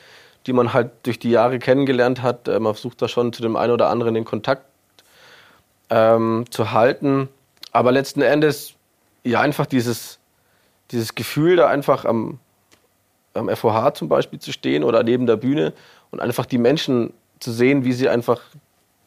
die 0.46 0.52
man 0.52 0.72
halt 0.72 0.90
durch 1.02 1.18
die 1.18 1.30
Jahre 1.30 1.58
kennengelernt 1.58 2.22
hat. 2.22 2.48
Äh, 2.48 2.58
man 2.58 2.74
versucht 2.74 3.02
da 3.02 3.08
schon 3.08 3.32
zu 3.32 3.42
dem 3.42 3.56
einen 3.56 3.72
oder 3.72 3.88
anderen 3.88 4.14
den 4.14 4.24
Kontakt 4.24 4.64
ähm, 5.90 6.44
zu 6.50 6.72
halten. 6.72 7.28
Aber 7.72 7.92
letzten 7.92 8.22
Endes, 8.22 8.74
ja, 9.24 9.40
einfach 9.40 9.66
dieses, 9.66 10.18
dieses 10.90 11.14
Gefühl, 11.14 11.56
da 11.56 11.68
einfach 11.68 12.04
am, 12.04 12.38
am 13.34 13.48
FOH 13.54 13.94
zum 13.94 14.08
Beispiel 14.08 14.38
zu 14.38 14.52
stehen 14.52 14.82
oder 14.82 15.02
neben 15.02 15.26
der 15.26 15.36
Bühne 15.36 15.72
und 16.10 16.20
einfach 16.20 16.46
die 16.46 16.58
Menschen 16.58 17.12
zu 17.38 17.52
sehen, 17.52 17.84
wie 17.84 17.92
sie 17.92 18.08
einfach 18.08 18.40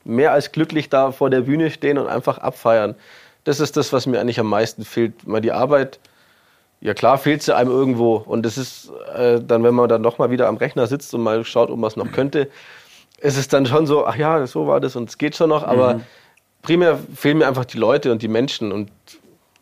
mehr 0.04 0.32
als 0.32 0.52
glücklich 0.52 0.90
da 0.90 1.12
vor 1.12 1.30
der 1.30 1.42
Bühne 1.42 1.72
stehen 1.72 1.98
und 1.98 2.08
einfach 2.08 2.38
abfeiern. 2.38 2.96
Das 3.44 3.60
ist 3.60 3.76
das, 3.78 3.92
was 3.92 4.06
mir 4.06 4.20
eigentlich 4.20 4.40
am 4.40 4.48
meisten 4.48 4.86
fehlt. 4.86 5.28
Mal 5.28 5.42
die 5.42 5.52
Arbeit 5.52 6.00
ja 6.84 6.94
klar 6.94 7.18
fehlt 7.18 7.42
sie 7.42 7.56
einem 7.56 7.72
irgendwo. 7.72 8.16
Und 8.18 8.46
es 8.46 8.58
ist 8.58 8.92
äh, 9.16 9.40
dann, 9.42 9.64
wenn 9.64 9.74
man 9.74 9.90
dann 9.90 10.02
nochmal 10.02 10.30
wieder 10.30 10.48
am 10.48 10.58
Rechner 10.58 10.86
sitzt 10.86 11.14
und 11.14 11.22
mal 11.22 11.44
schaut, 11.46 11.72
ob 11.72 11.80
man 11.80 11.88
es 11.88 11.96
noch 11.96 12.12
könnte, 12.12 12.50
ist 13.20 13.38
es 13.38 13.48
dann 13.48 13.66
schon 13.66 13.88
so, 13.88 14.06
ach 14.06 14.18
ja, 14.18 14.46
so 14.46 14.68
war 14.68 14.82
das 14.82 14.96
und 14.96 15.10
es 15.10 15.18
geht 15.18 15.36
schon 15.36 15.50
noch. 15.50 15.64
Aber 15.64 15.96
mhm. 15.96 16.04
primär 16.62 17.00
fehlen 17.16 17.38
mir 17.38 17.48
einfach 17.48 17.66
die 17.66 17.78
Leute 17.78 18.12
und 18.12 18.22
die 18.22 18.28
Menschen 18.28 18.72
und 18.72 18.92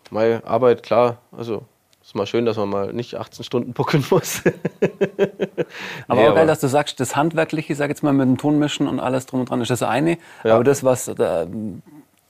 meine 0.09 0.43
Arbeit, 0.45 0.83
klar, 0.83 1.17
also 1.31 1.63
ist 2.03 2.15
mal 2.15 2.25
schön, 2.25 2.45
dass 2.45 2.57
man 2.57 2.69
mal 2.69 2.91
nicht 2.91 3.15
18 3.15 3.45
Stunden 3.45 3.73
buckeln 3.73 4.03
muss. 4.09 4.41
aber 6.07 6.21
nee, 6.21 6.27
auch 6.27 6.35
geil, 6.35 6.47
dass 6.47 6.59
du 6.59 6.67
sagst, 6.67 6.99
das 6.99 7.15
Handwerkliche, 7.15 7.71
ich 7.71 7.77
sag 7.77 7.89
jetzt 7.89 8.01
mal 8.01 8.11
mit 8.11 8.27
dem 8.27 8.37
Tonmischen 8.37 8.87
und 8.87 8.99
alles 8.99 9.27
drum 9.27 9.41
und 9.41 9.49
dran, 9.49 9.61
ist 9.61 9.69
das 9.69 9.83
eine. 9.83 10.17
Ja. 10.43 10.55
Aber 10.55 10.63
das, 10.63 10.83
was 10.83 11.05
da, 11.05 11.45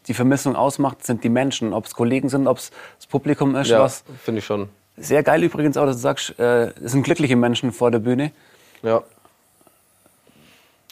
die 0.07 0.13
Vermissung 0.13 0.55
ausmacht, 0.55 1.05
sind 1.05 1.23
die 1.23 1.29
Menschen. 1.29 1.73
Ob 1.73 1.85
es 1.85 1.95
Kollegen 1.95 2.27
sind, 2.27 2.47
ob 2.47 2.57
es 2.57 2.71
das 2.97 3.07
Publikum 3.07 3.55
ist. 3.55 3.69
Ja, 3.69 3.87
finde 3.87 4.39
ich 4.39 4.45
schon. 4.45 4.69
Sehr 4.97 5.23
geil 5.23 5.43
übrigens 5.43 5.77
auch, 5.77 5.85
dass 5.85 5.97
du 5.97 6.01
sagst, 6.01 6.37
äh, 6.39 6.67
es 6.83 6.91
sind 6.91 7.03
glückliche 7.03 7.35
Menschen 7.35 7.71
vor 7.71 7.91
der 7.91 7.99
Bühne. 7.99 8.31
Ja. 8.83 9.03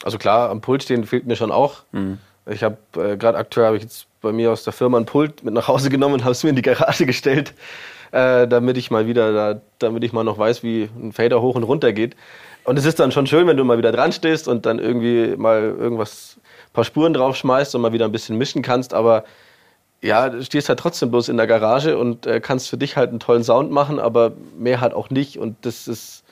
Also 0.02 0.18
klar, 0.18 0.50
am 0.50 0.60
Pult 0.60 0.82
stehen 0.82 1.04
fehlt 1.04 1.26
mir 1.26 1.36
schon 1.36 1.52
auch. 1.52 1.82
Mhm. 1.92 2.18
Ich 2.46 2.62
habe 2.62 2.78
äh, 2.96 3.16
gerade 3.16 3.38
aktuell 3.38 3.66
habe 3.66 3.76
ich 3.76 3.82
jetzt 3.82 4.06
bei 4.20 4.32
mir 4.32 4.50
aus 4.50 4.64
der 4.64 4.72
Firma 4.72 4.98
ein 4.98 5.06
Pult 5.06 5.44
mit 5.44 5.54
nach 5.54 5.68
Hause 5.68 5.90
genommen 5.90 6.14
und 6.14 6.24
habe 6.24 6.32
es 6.32 6.42
mir 6.42 6.50
in 6.50 6.56
die 6.56 6.62
Garage 6.62 7.06
gestellt, 7.06 7.54
äh, 8.12 8.48
damit 8.48 8.76
ich 8.76 8.90
mal 8.90 9.06
wieder, 9.06 9.32
da, 9.32 9.60
damit 9.78 10.04
ich 10.04 10.12
mal 10.12 10.24
noch 10.24 10.38
weiß, 10.38 10.62
wie 10.62 10.88
ein 11.00 11.12
Fader 11.12 11.40
hoch 11.42 11.54
und 11.54 11.62
runter 11.62 11.92
geht. 11.92 12.16
Und 12.64 12.78
es 12.78 12.84
ist 12.84 13.00
dann 13.00 13.12
schon 13.12 13.26
schön, 13.26 13.46
wenn 13.46 13.56
du 13.56 13.64
mal 13.64 13.78
wieder 13.78 13.92
dran 13.92 14.12
stehst 14.12 14.48
und 14.48 14.66
dann 14.66 14.78
irgendwie 14.78 15.36
mal 15.36 15.62
irgendwas, 15.62 16.36
ein 16.38 16.72
paar 16.72 16.84
Spuren 16.84 17.14
drauf 17.14 17.36
schmeißt 17.36 17.74
und 17.74 17.80
mal 17.80 17.92
wieder 17.92 18.04
ein 18.04 18.12
bisschen 18.12 18.36
mischen 18.36 18.62
kannst. 18.62 18.94
Aber 18.94 19.24
ja, 20.02 20.28
du 20.28 20.42
stehst 20.42 20.68
halt 20.68 20.78
trotzdem 20.78 21.10
bloß 21.10 21.28
in 21.28 21.36
der 21.36 21.46
Garage 21.46 21.98
und 21.98 22.26
äh, 22.26 22.40
kannst 22.40 22.68
für 22.68 22.76
dich 22.76 22.96
halt 22.96 23.10
einen 23.10 23.20
tollen 23.20 23.44
Sound 23.44 23.70
machen, 23.70 23.98
aber 23.98 24.32
mehr 24.56 24.80
halt 24.80 24.94
auch 24.94 25.10
nicht. 25.10 25.38
Und 25.38 25.56
das 25.66 25.88
ist 25.88 26.24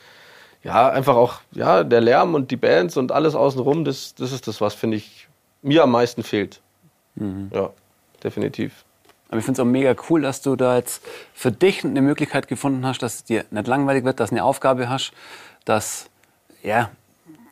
ja 0.62 0.88
einfach 0.88 1.16
auch 1.16 1.40
ja, 1.52 1.84
der 1.84 2.00
Lärm 2.00 2.34
und 2.34 2.50
die 2.50 2.56
Bands 2.56 2.96
und 2.96 3.12
alles 3.12 3.34
außenrum, 3.34 3.84
das, 3.84 4.14
das 4.14 4.32
ist 4.32 4.48
das, 4.48 4.60
was, 4.60 4.74
finde 4.74 4.96
ich, 4.96 5.28
mir 5.62 5.82
am 5.82 5.90
meisten 5.90 6.22
fehlt. 6.22 6.60
Mhm. 7.16 7.50
Ja, 7.52 7.70
definitiv. 8.24 8.84
Aber 9.28 9.38
ich 9.38 9.44
finde 9.44 9.60
es 9.60 9.66
auch 9.66 9.70
mega 9.70 9.94
cool, 10.08 10.22
dass 10.22 10.40
du 10.40 10.56
da 10.56 10.76
jetzt 10.76 11.02
für 11.34 11.52
dich 11.52 11.84
eine 11.84 12.00
Möglichkeit 12.00 12.48
gefunden 12.48 12.86
hast, 12.86 13.00
dass 13.00 13.16
es 13.16 13.24
dir 13.24 13.44
nicht 13.50 13.66
langweilig 13.66 14.04
wird, 14.04 14.20
dass 14.20 14.30
du 14.30 14.36
eine 14.36 14.44
Aufgabe 14.44 14.88
hast, 14.88 15.12
dass 15.66 16.08
ja, 16.62 16.90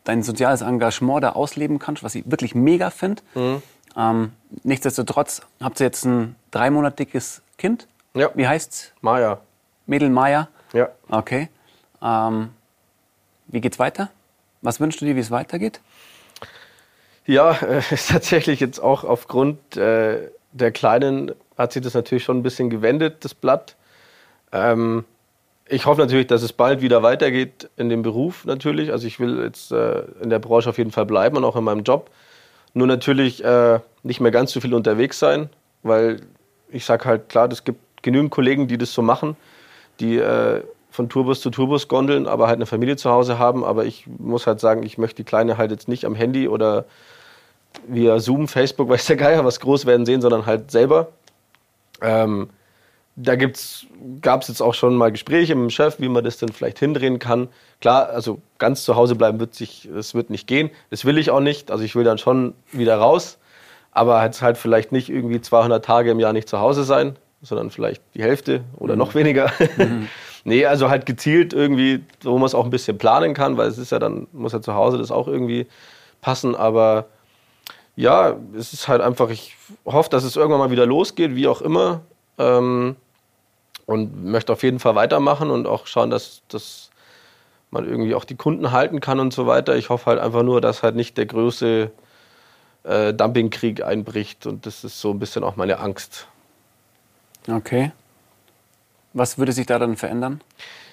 dein 0.05 0.23
soziales 0.23 0.63
Engagement 0.63 1.23
da 1.23 1.31
ausleben 1.33 1.79
kannst, 1.79 2.03
was 2.03 2.15
ich 2.15 2.31
wirklich 2.31 2.55
mega 2.55 2.91
finde. 2.91 3.23
Mhm. 3.35 3.63
Ähm, 3.97 4.33
nichtsdestotrotz 4.63 5.43
habt 5.61 5.81
ihr 5.81 5.87
jetzt 5.87 6.05
ein 6.05 6.37
dreimonatiges 6.51 7.43
Kind. 7.57 7.89
Ja. 8.15 8.31
Wie 8.35 8.47
heißt's? 8.47 8.93
Maya. 9.01 9.41
Mädel 9.87 10.11
Maya. 10.11 10.49
Ja. 10.73 10.89
Okay. 11.09 11.49
Ähm, 12.03 12.51
wie 13.47 13.61
geht's 13.61 13.79
weiter? 13.79 14.11
Was 14.63 14.81
wünschst 14.81 15.01
du 15.01 15.05
dir, 15.05 15.17
wie 15.17 15.21
es 15.21 15.31
weitergeht? 15.31 15.81
Ja, 17.25 17.53
äh, 17.53 17.83
ist 17.91 18.11
tatsächlich 18.11 18.61
jetzt 18.61 18.79
auch 18.79 19.05
aufgrund 19.05 19.77
äh, 19.77 20.29
der 20.53 20.73
Kleinen 20.73 21.33
hat 21.57 21.73
sich 21.73 21.83
das 21.83 21.95
natürlich 21.95 22.25
schon 22.25 22.39
ein 22.39 22.43
bisschen 22.43 22.71
gewendet, 22.71 23.25
das 23.25 23.35
Blatt. 23.35 23.77
Ähm, 24.53 25.05
ich 25.69 25.87
hoffe 25.87 26.01
natürlich, 26.01 26.27
dass 26.27 26.43
es 26.43 26.53
bald 26.53 26.81
wieder 26.81 27.03
weitergeht 27.03 27.69
in 27.77 27.89
dem 27.89 28.03
Beruf 28.03 28.45
natürlich. 28.45 28.93
Also 28.93 29.07
ich 29.07 29.19
will 29.19 29.43
jetzt 29.43 29.73
äh, 29.73 30.03
in 30.23 30.31
der 30.31 30.39
Branche 30.39 30.69
auf 30.69 30.79
jeden 30.79 30.93
Fall 30.93 31.07
bleiben 31.07 31.37
und 31.37 31.45
auch 31.45 31.57
in 31.57 31.65
meinem 31.65 31.83
Job. 31.83 32.11
Nur 32.77 32.87
natürlich 32.87 33.43
äh, 33.43 33.81
nicht 34.03 34.21
mehr 34.21 34.31
ganz 34.31 34.53
so 34.53 34.61
viel 34.61 34.75
unterwegs 34.75 35.19
sein, 35.19 35.49
weil 35.83 36.21
ich 36.69 36.85
sage 36.85 37.07
halt 37.07 37.31
klar, 37.31 37.51
es 37.51 37.65
gibt 37.65 37.81
genügend 38.03 38.31
Kollegen, 38.31 38.69
die 38.69 38.77
das 38.77 38.93
so 38.93 39.01
machen, 39.01 39.35
die 39.99 40.19
äh, 40.19 40.63
von 40.91 41.09
Tourbus 41.09 41.41
zu 41.41 41.49
Tourbus 41.49 41.89
gondeln, 41.89 42.27
aber 42.27 42.49
halt 42.49 42.57
eine 42.57 42.67
Familie 42.67 42.97
zu 42.97 43.09
Hause 43.09 43.39
haben. 43.39 43.65
Aber 43.65 43.87
ich 43.87 44.07
muss 44.19 44.47
halt 44.47 44.61
sagen, 44.61 44.83
ich 44.83 44.99
möchte 44.99 45.17
die 45.17 45.25
Kleine 45.25 45.57
halt 45.57 45.71
jetzt 45.71 45.89
nicht 45.89 46.05
am 46.05 46.15
Handy 46.15 46.49
oder 46.49 46.85
via 47.89 48.19
Zoom, 48.19 48.47
Facebook, 48.47 48.89
weiß 48.91 49.07
der 49.07 49.17
Geier, 49.17 49.43
was 49.43 49.59
groß 49.59 49.87
werden 49.87 50.05
sehen, 50.05 50.21
sondern 50.21 50.45
halt 50.45 50.71
selber. 50.71 51.09
Ähm, 52.03 52.51
da 53.17 53.35
gab 53.35 54.43
es 54.43 54.49
jetzt 54.49 54.61
auch 54.61 54.75
schon 54.75 54.95
mal 54.95 55.11
Gespräche 55.11 55.55
mit 55.55 55.65
dem 55.65 55.71
Chef, 55.71 55.99
wie 55.99 56.09
man 56.09 56.23
das 56.23 56.37
denn 56.37 56.51
vielleicht 56.51 56.79
hindrehen 56.79 57.19
kann. 57.19 57.49
Klar, 57.81 58.11
also 58.11 58.41
ganz 58.59 58.85
zu 58.85 58.95
Hause 58.95 59.15
bleiben 59.15 59.41
wird 59.41 59.55
sich, 59.55 59.87
es 59.87 60.15
wird 60.15 60.29
nicht 60.29 60.47
gehen. 60.47 60.71
Das 60.91 61.07
will 61.07 61.17
ich 61.17 61.31
auch 61.31 61.41
nicht. 61.41 61.71
Also 61.71 61.83
ich 61.83 61.97
will 61.97 62.05
dann 62.05 62.19
schon 62.19 62.53
wieder 62.73 62.97
raus, 62.99 63.39
aber 63.91 64.23
jetzt 64.23 64.43
halt 64.43 64.59
vielleicht 64.59 64.93
nicht 64.93 65.09
irgendwie 65.09 65.41
200 65.41 65.83
Tage 65.83 66.11
im 66.11 66.21
Jahr 66.21 66.35
nicht 66.35 66.49
zu 66.49 66.61
Hause 66.61 66.85
sein, 66.85 67.17
sondern 67.41 67.71
vielleicht 67.71 68.03
die 68.15 68.23
Hälfte 68.23 68.65
oder 68.77 68.95
mhm. 68.95 68.99
noch 68.99 69.15
weniger. 69.15 69.51
Mhm. 69.77 70.09
Nee, 70.49 70.65
also 70.65 70.89
halt 70.89 71.07
gezielt 71.07 71.53
irgendwie, 71.53 72.05
wo 72.23 72.39
man 72.39 72.47
es 72.47 72.55
auch 72.55 72.63
ein 72.67 72.71
bisschen 72.71 72.99
planen 72.99 73.35
kann, 73.35 73.57
weil 73.57 73.67
es 73.67 73.79
ist 73.79 73.91
ja 73.91 73.99
dann, 73.99 74.29
muss 74.31 74.53
ja 74.53 74.63
zu 74.63 74.75
Hause 74.75 74.97
das 74.97 75.11
auch 75.11 75.27
irgendwie 75.27 75.67
passen. 76.21 76.55
Aber 76.55 77.07
ja, 77.97 78.37
es 78.57 78.73
ist 78.73 78.87
halt 78.87 79.01
einfach, 79.01 79.29
ich 79.31 79.57
hoffe, 79.85 80.09
dass 80.09 80.23
es 80.23 80.37
irgendwann 80.37 80.61
mal 80.61 80.71
wieder 80.71 80.87
losgeht, 80.87 81.35
wie 81.35 81.49
auch 81.49 81.63
immer. 81.63 82.03
Ähm, 82.39 82.95
und 83.87 84.25
möchte 84.25 84.53
auf 84.53 84.63
jeden 84.63 84.81
Fall 84.81 84.95
weitermachen 84.95 85.51
und 85.51 85.67
auch 85.67 85.87
schauen, 85.87 86.11
dass, 86.11 86.43
dass 86.49 86.91
man 87.71 87.89
irgendwie 87.89 88.15
auch 88.15 88.25
die 88.25 88.37
Kunden 88.37 88.73
halten 88.73 89.01
kann 89.01 89.21
und 89.21 89.33
so 89.33 89.47
weiter. 89.47 89.77
Ich 89.77 89.89
hoffe 89.89 90.07
halt 90.07 90.21
einfach 90.21 90.43
nur, 90.43 90.61
dass 90.61 90.83
halt 90.83 90.97
nicht 90.97 91.17
der 91.17 91.27
größte 91.27 91.91
äh, 92.85 93.15
Dumpingkrieg 93.15 93.83
einbricht 93.83 94.47
und 94.47 94.67
das 94.67 94.85
ist 94.85 95.01
so 95.01 95.11
ein 95.11 95.19
bisschen 95.19 95.45
auch 95.45 95.57
meine 95.57 95.79
Angst. 95.79 96.27
Okay. 97.49 97.93
Was 99.13 99.39
würde 99.39 99.53
sich 99.53 99.67
da 99.67 99.79
dann 99.79 99.97
verändern? 99.97 100.41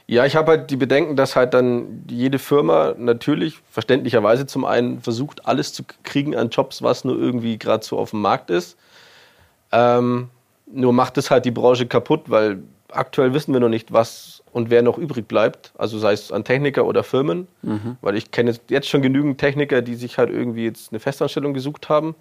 Ja, 0.06 0.26
ich 0.26 0.36
habe 0.36 0.52
halt 0.52 0.70
die 0.70 0.76
Bedenken, 0.76 1.16
dass 1.16 1.36
halt 1.36 1.54
dann 1.54 2.04
jede 2.10 2.38
Firma 2.38 2.94
natürlich 2.98 3.60
verständlicherweise 3.72 4.46
zum 4.46 4.66
einen 4.66 5.02
versucht, 5.02 5.46
alles 5.48 5.72
zu 5.74 5.84
kriegen 6.04 6.36
an 6.36 6.50
Jobs, 6.50 6.82
was 6.82 7.06
nur 7.06 7.18
irgendwie 7.18 7.58
gerade 7.58 7.86
so 7.86 7.98
auf 7.98 8.12
dem 8.12 8.22
Markt 8.22 8.50
ist. 8.50 8.78
Ähm, 9.72 10.30
nur 10.68 10.92
macht 10.92 11.18
es 11.18 11.32
halt 11.32 11.46
die 11.46 11.52
Branche 11.52 11.88
kaputt, 11.88 12.24
weil 12.28 12.64
aktuell 12.96 13.34
wissen 13.34 13.54
wir 13.54 13.60
noch 13.60 13.70
nicht, 13.70 13.92
was 13.92 14.44
und 14.52 14.70
wer 14.70 14.82
noch 14.82 14.98
übrig 14.98 15.28
bleibt. 15.28 15.74
Also 15.78 15.98
sei 15.98 16.14
es 16.14 16.32
an 16.32 16.44
Techniker 16.44 16.86
oder 16.86 17.04
Firmen. 17.04 17.48
Mhm. 17.62 17.98
Weil 18.02 18.16
ich 18.16 18.32
kenne 18.32 18.56
jetzt 18.70 18.88
schon 18.88 19.02
genügend 19.02 19.40
Techniker, 19.40 19.82
die 19.82 19.96
sich 19.96 20.18
halt 20.18 20.30
irgendwie 20.30 20.66
jetzt 20.66 20.92
eine 20.92 21.00
Festanstellung 21.00 21.54
gesucht 21.54 21.90
haben. 21.90 22.16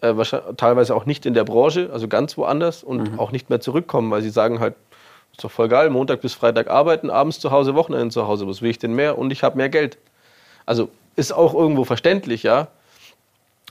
Äh, 0.00 0.14
teilweise 0.56 0.94
auch 0.94 1.06
nicht 1.06 1.26
in 1.26 1.34
der 1.34 1.44
Branche, 1.44 1.90
also 1.92 2.08
ganz 2.08 2.36
woanders 2.36 2.84
und 2.84 3.12
mhm. 3.12 3.18
auch 3.18 3.32
nicht 3.32 3.50
mehr 3.50 3.60
zurückkommen, 3.60 4.10
weil 4.10 4.22
sie 4.22 4.30
sagen 4.30 4.60
halt, 4.60 4.74
ist 5.32 5.42
doch 5.42 5.50
voll 5.50 5.68
geil, 5.68 5.90
Montag 5.90 6.20
bis 6.20 6.34
Freitag 6.34 6.70
arbeiten, 6.70 7.10
abends 7.10 7.40
zu 7.40 7.50
Hause, 7.50 7.74
Wochenende 7.74 8.10
zu 8.10 8.26
Hause. 8.26 8.46
Was 8.46 8.62
will 8.62 8.70
ich 8.70 8.78
denn 8.78 8.94
mehr? 8.94 9.18
Und 9.18 9.32
ich 9.32 9.42
habe 9.42 9.56
mehr 9.56 9.68
Geld. 9.68 9.98
Also 10.64 10.90
ist 11.16 11.32
auch 11.32 11.54
irgendwo 11.54 11.84
verständlich, 11.84 12.44
ja. 12.44 12.68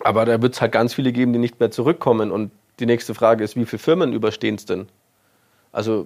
Aber 0.02 0.26
da 0.26 0.42
wird 0.42 0.56
es 0.56 0.62
halt 0.62 0.72
ganz 0.72 0.94
viele 0.94 1.14
geben, 1.14 1.32
die 1.34 1.40
nicht 1.40 1.60
mehr 1.60 1.72
zurückkommen. 1.72 2.32
Und 2.32 2.52
die 2.80 2.86
nächste 2.86 3.14
Frage 3.14 3.44
ist, 3.44 3.56
wie 3.56 3.66
viele 3.66 3.80
Firmen 3.80 4.12
überstehen 4.12 4.56
es 4.56 4.66
denn? 4.66 4.88
Also 5.72 6.06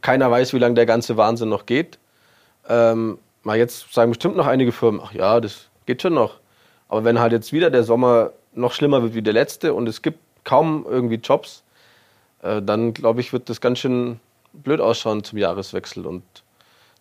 keiner 0.00 0.30
weiß, 0.30 0.52
wie 0.52 0.58
lange 0.58 0.74
der 0.74 0.86
ganze 0.86 1.16
Wahnsinn 1.16 1.48
noch 1.48 1.66
geht. 1.66 1.98
Ähm, 2.68 3.18
mal 3.42 3.56
jetzt 3.56 3.92
sagen 3.92 4.10
bestimmt 4.10 4.36
noch 4.36 4.46
einige 4.46 4.72
Firmen, 4.72 5.00
ach 5.02 5.12
ja, 5.12 5.40
das 5.40 5.68
geht 5.86 6.02
schon 6.02 6.14
noch. 6.14 6.40
Aber 6.88 7.04
wenn 7.04 7.18
halt 7.18 7.32
jetzt 7.32 7.52
wieder 7.52 7.70
der 7.70 7.84
Sommer 7.84 8.32
noch 8.54 8.72
schlimmer 8.72 9.02
wird 9.02 9.14
wie 9.14 9.22
der 9.22 9.32
letzte 9.32 9.74
und 9.74 9.88
es 9.88 10.02
gibt 10.02 10.18
kaum 10.44 10.86
irgendwie 10.88 11.16
Jobs, 11.16 11.62
äh, 12.42 12.62
dann 12.62 12.94
glaube 12.94 13.20
ich, 13.20 13.32
wird 13.32 13.48
das 13.48 13.60
ganz 13.60 13.78
schön 13.78 14.20
blöd 14.52 14.80
ausschauen 14.80 15.24
zum 15.24 15.38
Jahreswechsel. 15.38 16.06
Und 16.06 16.22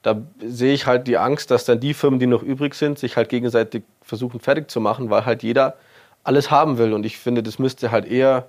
da 0.02 0.22
sehe 0.40 0.74
ich 0.74 0.86
halt 0.86 1.08
die 1.08 1.18
Angst, 1.18 1.52
dass 1.52 1.66
dann 1.66 1.80
die 1.80 1.94
Firmen, 1.94 2.20
die 2.20 2.28
noch 2.28 2.44
übrig 2.44 2.76
sind, 2.76 3.00
sich 3.00 3.18
halt 3.18 3.30
gegenseitig 3.30 3.84
versuchen 4.02 4.40
fertig 4.40 4.70
zu 4.70 4.80
machen, 4.80 5.10
weil 5.10 5.26
halt 5.26 5.44
jeder 5.44 5.76
alles 6.24 6.52
haben 6.52 6.78
will. 6.78 6.94
Und 6.94 7.06
ich 7.06 7.18
finde, 7.18 7.44
das 7.44 7.60
müsste 7.60 7.92
halt 7.92 8.06
eher 8.06 8.48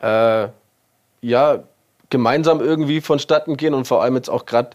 äh, 0.00 0.48
ja, 1.22 1.62
gemeinsam 2.12 2.60
irgendwie 2.60 3.00
vonstatten 3.00 3.56
gehen 3.56 3.72
und 3.72 3.86
vor 3.88 4.02
allem 4.02 4.14
jetzt 4.16 4.28
auch 4.28 4.44
gerade, 4.44 4.70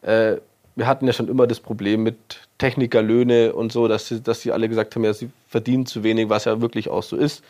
äh, 0.00 0.36
wir 0.74 0.86
hatten 0.86 1.06
ja 1.06 1.12
schon 1.12 1.28
immer 1.28 1.46
das 1.46 1.60
Problem 1.60 2.02
mit 2.02 2.16
Technikerlöhne 2.56 3.52
und 3.52 3.70
so, 3.72 3.88
dass 3.88 4.08
sie, 4.08 4.22
dass 4.22 4.40
sie 4.40 4.52
alle 4.52 4.70
gesagt 4.70 4.96
haben, 4.96 5.04
ja, 5.04 5.12
sie 5.12 5.30
verdienen 5.48 5.84
zu 5.84 6.02
wenig, 6.02 6.30
was 6.30 6.46
ja 6.46 6.62
wirklich 6.62 6.88
auch 6.88 7.02
so 7.02 7.16
ist. 7.16 7.44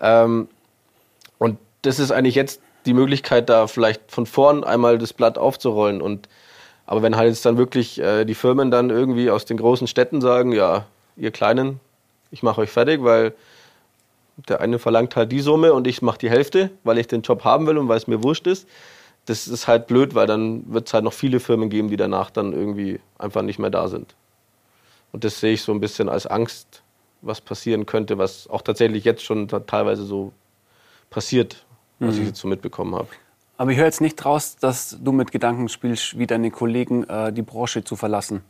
Ähm, 0.00 0.48
und 1.36 1.58
das 1.82 1.98
ist 1.98 2.10
eigentlich 2.10 2.34
jetzt 2.34 2.62
die 2.86 2.94
Möglichkeit, 2.94 3.50
da 3.50 3.66
vielleicht 3.66 4.00
von 4.10 4.24
vorn 4.24 4.64
einmal 4.64 4.96
das 4.96 5.12
Blatt 5.12 5.36
aufzurollen. 5.36 6.00
Und, 6.00 6.26
aber 6.86 7.02
wenn 7.02 7.14
halt 7.14 7.28
jetzt 7.28 7.44
dann 7.44 7.58
wirklich 7.58 8.00
äh, 8.00 8.24
die 8.24 8.34
Firmen 8.34 8.70
dann 8.70 8.88
irgendwie 8.88 9.30
aus 9.30 9.44
den 9.44 9.58
großen 9.58 9.86
Städten 9.86 10.22
sagen, 10.22 10.52
ja, 10.52 10.86
ihr 11.18 11.30
Kleinen, 11.30 11.78
ich 12.30 12.42
mache 12.42 12.62
euch 12.62 12.70
fertig, 12.70 13.04
weil 13.04 13.34
der 14.46 14.60
eine 14.60 14.78
verlangt 14.78 15.16
halt 15.16 15.32
die 15.32 15.40
Summe 15.40 15.72
und 15.72 15.86
ich 15.86 16.02
mache 16.02 16.18
die 16.18 16.30
Hälfte, 16.30 16.70
weil 16.84 16.98
ich 16.98 17.08
den 17.08 17.22
Job 17.22 17.44
haben 17.44 17.66
will 17.66 17.78
und 17.78 17.88
weil 17.88 17.96
es 17.96 18.06
mir 18.06 18.22
wurscht 18.22 18.46
ist. 18.46 18.68
Das 19.26 19.48
ist 19.48 19.66
halt 19.66 19.86
blöd, 19.86 20.14
weil 20.14 20.26
dann 20.26 20.72
wird 20.72 20.86
es 20.86 20.94
halt 20.94 21.04
noch 21.04 21.12
viele 21.12 21.40
Firmen 21.40 21.68
geben, 21.68 21.88
die 21.88 21.96
danach 21.96 22.30
dann 22.30 22.52
irgendwie 22.52 23.00
einfach 23.18 23.42
nicht 23.42 23.58
mehr 23.58 23.70
da 23.70 23.88
sind. 23.88 24.14
Und 25.12 25.24
das 25.24 25.40
sehe 25.40 25.54
ich 25.54 25.62
so 25.62 25.72
ein 25.72 25.80
bisschen 25.80 26.08
als 26.08 26.26
Angst, 26.26 26.82
was 27.20 27.40
passieren 27.40 27.84
könnte, 27.84 28.16
was 28.18 28.48
auch 28.48 28.62
tatsächlich 28.62 29.04
jetzt 29.04 29.24
schon 29.24 29.48
teilweise 29.48 30.04
so 30.04 30.32
passiert, 31.10 31.64
was 31.98 32.14
mhm. 32.14 32.20
ich 32.22 32.28
jetzt 32.28 32.40
so 32.40 32.48
mitbekommen 32.48 32.94
habe. 32.94 33.08
Aber 33.56 33.72
ich 33.72 33.76
höre 33.76 33.86
jetzt 33.86 34.00
nicht 34.00 34.24
raus, 34.24 34.56
dass 34.56 34.96
du 35.00 35.10
mit 35.10 35.32
Gedanken 35.32 35.68
spielst, 35.68 36.16
wie 36.16 36.28
deine 36.28 36.50
Kollegen 36.50 37.02
äh, 37.04 37.32
die 37.32 37.42
Branche 37.42 37.82
zu 37.82 37.96
verlassen. 37.96 38.42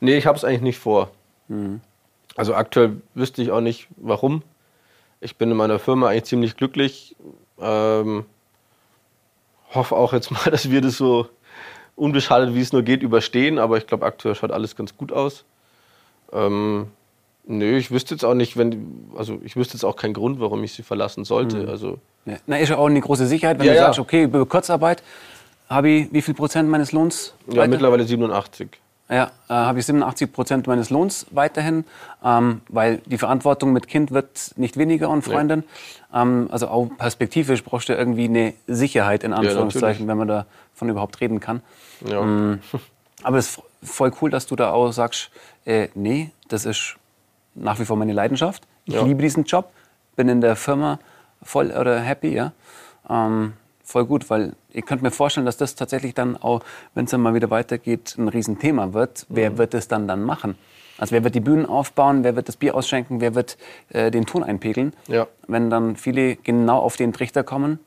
Nee, 0.00 0.16
ich 0.16 0.26
habe 0.26 0.36
es 0.36 0.44
eigentlich 0.44 0.62
nicht 0.62 0.78
vor. 0.78 1.10
Mhm. 1.48 1.80
Also 2.34 2.54
aktuell 2.54 3.00
wüsste 3.14 3.40
ich 3.40 3.50
auch 3.52 3.60
nicht, 3.60 3.88
warum. 3.96 4.42
Ich 5.20 5.36
bin 5.36 5.50
in 5.50 5.56
meiner 5.56 5.78
Firma 5.78 6.08
eigentlich 6.08 6.24
ziemlich 6.24 6.56
glücklich. 6.56 7.16
Ähm, 7.60 8.24
hoffe 9.74 9.96
auch 9.96 10.12
jetzt 10.12 10.30
mal, 10.30 10.44
dass 10.50 10.70
wir 10.70 10.80
das 10.80 10.96
so 10.96 11.28
unbeschadet, 11.94 12.54
wie 12.54 12.60
es 12.60 12.72
nur 12.72 12.82
geht, 12.82 13.02
überstehen. 13.02 13.58
Aber 13.58 13.78
ich 13.78 13.86
glaube, 13.86 14.06
aktuell 14.06 14.34
schaut 14.34 14.52
alles 14.52 14.76
ganz 14.76 14.96
gut 14.96 15.12
aus. 15.12 15.44
Ähm, 16.32 16.88
nö, 17.46 17.76
ich 17.76 17.90
wüsste 17.90 18.14
jetzt 18.14 18.24
auch 18.24 18.34
nicht, 18.34 18.56
wenn, 18.56 19.10
also 19.16 19.38
ich 19.44 19.56
wüsste 19.56 19.74
jetzt 19.74 19.84
auch 19.84 19.96
keinen 19.96 20.14
Grund, 20.14 20.40
warum 20.40 20.62
ich 20.64 20.72
sie 20.72 20.82
verlassen 20.82 21.24
sollte. 21.24 21.58
Mhm. 21.58 21.68
Also, 21.68 21.98
ja. 22.26 22.36
Na, 22.46 22.58
ist 22.58 22.68
ja 22.68 22.76
auch 22.76 22.86
eine 22.86 23.00
große 23.00 23.26
Sicherheit, 23.26 23.58
wenn 23.58 23.66
ja, 23.66 23.74
du 23.74 23.78
sagst, 23.78 23.98
okay, 23.98 24.24
über 24.24 24.44
Kurzarbeit 24.44 25.02
habe 25.68 25.88
ich 25.88 26.12
wie 26.12 26.22
viel 26.22 26.34
Prozent 26.34 26.68
meines 26.68 26.92
Lohns? 26.92 27.34
Ja, 27.48 27.58
weiter? 27.58 27.68
mittlerweile 27.68 28.04
87. 28.04 28.68
Ja, 29.08 29.30
äh, 29.48 29.52
habe 29.52 29.78
ich 29.78 29.86
87 29.86 30.32
Prozent 30.32 30.66
meines 30.66 30.90
Lohns 30.90 31.26
weiterhin, 31.30 31.84
ähm, 32.24 32.62
weil 32.68 32.98
die 33.06 33.18
Verantwortung 33.18 33.72
mit 33.72 33.86
Kind 33.86 34.10
wird 34.10 34.52
nicht 34.56 34.76
weniger 34.76 35.10
und 35.10 35.22
Freundin. 35.22 35.60
Nee. 35.60 36.20
Ähm, 36.20 36.48
also 36.50 36.68
auch 36.68 36.88
perspektivisch 36.98 37.62
brauchst 37.62 37.88
du 37.88 37.94
irgendwie 37.94 38.24
eine 38.24 38.54
Sicherheit 38.66 39.22
in 39.22 39.32
Anführungszeichen, 39.32 40.06
ja, 40.06 40.10
wenn 40.10 40.18
man 40.18 40.28
davon 40.28 40.88
überhaupt 40.88 41.20
reden 41.20 41.38
kann. 41.38 41.62
Ja. 42.04 42.20
Ähm, 42.20 42.60
aber 43.22 43.38
es 43.38 43.50
ist 43.50 43.62
voll 43.84 44.12
cool, 44.20 44.30
dass 44.30 44.46
du 44.46 44.56
da 44.56 44.72
auch 44.72 44.90
sagst, 44.90 45.30
äh, 45.64 45.88
nee, 45.94 46.32
das 46.48 46.64
ist 46.64 46.96
nach 47.54 47.78
wie 47.78 47.84
vor 47.84 47.96
meine 47.96 48.12
Leidenschaft. 48.12 48.64
Ich 48.86 48.94
ja. 48.94 49.04
liebe 49.04 49.22
diesen 49.22 49.44
Job, 49.44 49.70
bin 50.16 50.28
in 50.28 50.40
der 50.40 50.56
Firma 50.56 50.98
voll 51.42 51.70
oder 51.70 52.00
happy, 52.00 52.34
ja. 52.34 52.52
Ähm, 53.08 53.52
voll 53.86 54.04
gut, 54.04 54.28
weil 54.28 54.54
ich 54.70 54.84
könnte 54.84 55.04
mir 55.04 55.10
vorstellen, 55.10 55.46
dass 55.46 55.56
das 55.56 55.76
tatsächlich 55.76 56.12
dann 56.12 56.36
auch, 56.36 56.60
wenn 56.94 57.04
es 57.04 57.12
dann 57.12 57.22
mal 57.22 57.34
wieder 57.34 57.50
weitergeht, 57.50 58.16
ein 58.18 58.28
Riesenthema 58.28 58.92
wird. 58.92 59.26
Wer 59.28 59.52
mhm. 59.52 59.58
wird 59.58 59.74
es 59.74 59.88
dann 59.88 60.08
dann 60.08 60.22
machen? 60.22 60.58
Also 60.98 61.12
wer 61.12 61.24
wird 61.24 61.34
die 61.34 61.40
Bühnen 61.40 61.66
aufbauen, 61.66 62.24
wer 62.24 62.36
wird 62.36 62.48
das 62.48 62.56
Bier 62.56 62.74
ausschenken, 62.74 63.20
wer 63.20 63.34
wird 63.34 63.56
äh, 63.90 64.10
den 64.10 64.26
Ton 64.26 64.42
einpegeln? 64.42 64.92
Ja. 65.06 65.28
Wenn 65.46 65.70
dann 65.70 65.96
viele 65.96 66.36
genau 66.36 66.78
auf 66.78 66.96
den 66.96 67.12
Trichter 67.12 67.44
kommen. 67.44 67.78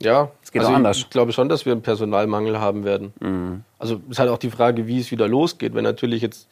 Ja, 0.00 0.30
es 0.42 0.50
geht 0.50 0.60
also 0.60 0.72
auch 0.72 0.76
anders. 0.76 0.98
Ich 0.98 1.10
glaube 1.10 1.32
schon, 1.32 1.48
dass 1.48 1.64
wir 1.64 1.72
einen 1.72 1.82
Personalmangel 1.82 2.58
haben 2.58 2.84
werden. 2.84 3.12
Mhm. 3.20 3.64
Also 3.78 4.00
es 4.06 4.12
ist 4.12 4.18
halt 4.18 4.30
auch 4.30 4.38
die 4.38 4.50
Frage, 4.50 4.88
wie 4.88 4.98
es 4.98 5.12
wieder 5.12 5.28
losgeht. 5.28 5.74
Wenn 5.74 5.84
natürlich 5.84 6.22
jetzt 6.22 6.48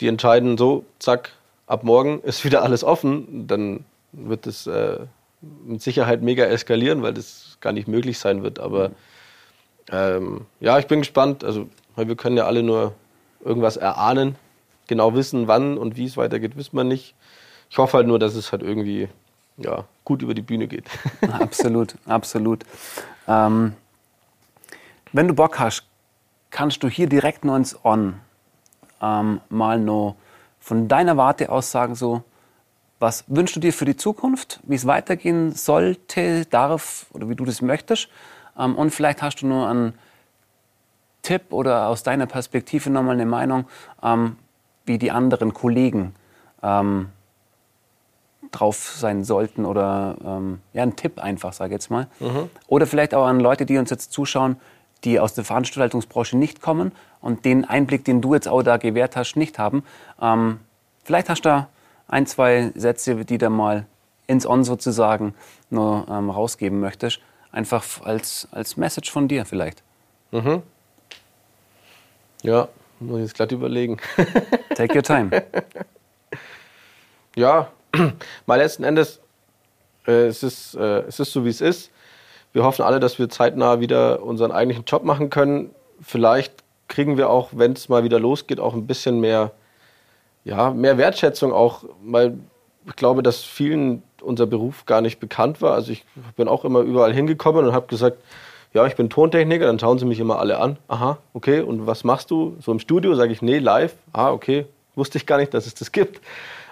die 0.00 0.08
entscheiden, 0.08 0.58
so, 0.58 0.84
zack, 0.98 1.30
ab 1.66 1.82
morgen 1.82 2.20
ist 2.20 2.44
wieder 2.44 2.62
alles 2.62 2.84
offen, 2.84 3.46
dann 3.46 3.84
wird 4.12 4.46
es 4.46 4.66
äh, 4.66 4.98
mit 5.40 5.82
Sicherheit 5.82 6.22
mega 6.22 6.44
eskalieren, 6.44 7.02
weil 7.02 7.14
das 7.14 7.58
gar 7.60 7.72
nicht 7.72 7.88
möglich 7.88 8.18
sein 8.18 8.42
wird. 8.42 8.58
Aber 8.58 8.92
ähm, 9.90 10.46
ja, 10.60 10.78
ich 10.78 10.86
bin 10.86 11.00
gespannt. 11.00 11.44
Also, 11.44 11.68
wir 11.96 12.16
können 12.16 12.36
ja 12.36 12.46
alle 12.46 12.62
nur 12.62 12.94
irgendwas 13.44 13.76
erahnen. 13.76 14.36
Genau 14.86 15.14
wissen, 15.14 15.48
wann 15.48 15.78
und 15.78 15.96
wie 15.96 16.06
es 16.06 16.16
weitergeht, 16.16 16.56
wissen 16.56 16.76
wir 16.76 16.84
nicht. 16.84 17.14
Ich 17.70 17.78
hoffe 17.78 17.98
halt 17.98 18.06
nur, 18.06 18.18
dass 18.18 18.34
es 18.34 18.52
halt 18.52 18.62
irgendwie 18.62 19.08
ja, 19.56 19.84
gut 20.04 20.22
über 20.22 20.34
die 20.34 20.42
Bühne 20.42 20.66
geht. 20.66 20.86
absolut, 21.32 21.94
absolut. 22.06 22.64
Ähm, 23.28 23.74
wenn 25.12 25.28
du 25.28 25.34
Bock 25.34 25.58
hast, 25.58 25.84
kannst 26.50 26.82
du 26.82 26.88
hier 26.88 27.08
direkt 27.08 27.44
noch 27.44 27.56
ins 27.56 27.84
On 27.84 28.14
ähm, 29.00 29.40
mal 29.48 29.78
noch 29.78 30.16
von 30.58 30.88
deiner 30.88 31.16
Warte 31.16 31.50
aus 31.50 31.70
sagen, 31.70 31.94
so, 31.94 32.22
was 33.00 33.24
wünschst 33.26 33.56
du 33.56 33.60
dir 33.60 33.72
für 33.72 33.86
die 33.86 33.96
Zukunft, 33.96 34.60
wie 34.62 34.76
es 34.76 34.86
weitergehen 34.86 35.52
sollte, 35.52 36.44
darf 36.44 37.06
oder 37.12 37.28
wie 37.28 37.34
du 37.34 37.46
das 37.46 37.62
möchtest? 37.62 38.08
Ähm, 38.56 38.76
und 38.76 38.90
vielleicht 38.90 39.22
hast 39.22 39.36
du 39.36 39.46
nur 39.46 39.66
einen 39.66 39.94
Tipp 41.22 41.44
oder 41.50 41.88
aus 41.88 42.02
deiner 42.02 42.26
Perspektive 42.26 42.90
nochmal 42.90 43.14
eine 43.14 43.26
Meinung, 43.26 43.64
ähm, 44.02 44.36
wie 44.84 44.98
die 44.98 45.10
anderen 45.10 45.54
Kollegen 45.54 46.14
ähm, 46.62 47.08
drauf 48.50 48.94
sein 48.96 49.24
sollten 49.24 49.64
oder 49.64 50.16
ja, 50.72 50.82
ein 50.82 50.96
Tipp 50.96 51.20
einfach, 51.20 51.52
sage 51.52 51.68
ich 51.68 51.74
jetzt 51.74 51.90
mal. 51.90 52.08
Mhm. 52.18 52.50
Oder 52.66 52.88
vielleicht 52.88 53.14
auch 53.14 53.24
an 53.24 53.38
Leute, 53.38 53.64
die 53.64 53.78
uns 53.78 53.90
jetzt 53.90 54.12
zuschauen, 54.12 54.56
die 55.04 55.20
aus 55.20 55.34
der 55.34 55.44
Veranstaltungsbranche 55.44 56.36
nicht 56.36 56.60
kommen 56.60 56.90
und 57.20 57.44
den 57.44 57.64
Einblick, 57.64 58.04
den 58.04 58.20
du 58.20 58.34
jetzt 58.34 58.48
auch 58.48 58.64
da 58.64 58.76
gewährt 58.76 59.14
hast, 59.14 59.36
nicht 59.36 59.60
haben. 59.60 59.84
vielleicht 61.04 61.28
hast 61.28 61.44
du 61.44 61.48
da 61.48 61.68
ein, 62.10 62.26
zwei 62.26 62.72
Sätze, 62.74 63.24
die 63.24 63.38
du 63.38 63.48
mal 63.50 63.86
ins 64.26 64.46
On 64.46 64.64
sozusagen 64.64 65.34
nur 65.70 66.06
ähm, 66.10 66.30
rausgeben 66.30 66.80
möchtest. 66.80 67.20
Einfach 67.52 67.84
als, 68.02 68.48
als 68.52 68.76
Message 68.76 69.10
von 69.10 69.28
dir 69.28 69.44
vielleicht. 69.44 69.82
Mhm. 70.30 70.62
Ja, 72.42 72.68
muss 73.00 73.18
ich 73.18 73.22
jetzt 73.24 73.34
glatt 73.34 73.52
überlegen. 73.52 73.98
Take 74.74 74.94
your 74.94 75.02
time. 75.02 75.30
ja, 77.34 77.68
mal 78.46 78.56
letzten 78.56 78.84
Endes, 78.84 79.20
äh, 80.06 80.26
es, 80.26 80.42
ist, 80.42 80.74
äh, 80.74 81.00
es 81.00 81.18
ist 81.18 81.32
so, 81.32 81.44
wie 81.44 81.50
es 81.50 81.60
ist. 81.60 81.90
Wir 82.52 82.64
hoffen 82.64 82.82
alle, 82.82 83.00
dass 83.00 83.18
wir 83.18 83.28
zeitnah 83.28 83.80
wieder 83.80 84.22
unseren 84.22 84.52
eigentlichen 84.52 84.84
Job 84.84 85.04
machen 85.04 85.30
können. 85.30 85.70
Vielleicht 86.00 86.52
kriegen 86.88 87.16
wir 87.16 87.30
auch, 87.30 87.50
wenn 87.52 87.72
es 87.72 87.88
mal 87.88 88.02
wieder 88.02 88.18
losgeht, 88.18 88.58
auch 88.58 88.74
ein 88.74 88.86
bisschen 88.86 89.20
mehr, 89.20 89.52
ja, 90.44 90.70
mehr 90.70 90.98
Wertschätzung 90.98 91.52
auch, 91.52 91.84
weil 92.02 92.38
ich 92.86 92.96
glaube, 92.96 93.22
dass 93.22 93.42
vielen 93.42 94.02
unser 94.22 94.46
Beruf 94.46 94.86
gar 94.86 95.00
nicht 95.00 95.20
bekannt 95.20 95.62
war. 95.62 95.74
Also 95.74 95.92
ich 95.92 96.04
bin 96.36 96.48
auch 96.48 96.64
immer 96.64 96.80
überall 96.80 97.12
hingekommen 97.12 97.66
und 97.66 97.72
habe 97.72 97.86
gesagt, 97.86 98.18
ja, 98.72 98.86
ich 98.86 98.94
bin 98.94 99.10
Tontechniker, 99.10 99.66
dann 99.66 99.78
schauen 99.78 99.98
sie 99.98 100.04
mich 100.04 100.20
immer 100.20 100.38
alle 100.38 100.58
an. 100.58 100.76
Aha, 100.88 101.18
okay, 101.34 101.60
und 101.60 101.86
was 101.86 102.04
machst 102.04 102.30
du? 102.30 102.56
So 102.60 102.70
im 102.70 102.78
Studio 102.78 103.14
sage 103.14 103.32
ich, 103.32 103.42
nee, 103.42 103.58
live. 103.58 103.94
Ah, 104.12 104.30
okay, 104.30 104.66
wusste 104.94 105.18
ich 105.18 105.26
gar 105.26 105.38
nicht, 105.38 105.52
dass 105.54 105.66
es 105.66 105.74
das 105.74 105.90
gibt. 105.90 106.20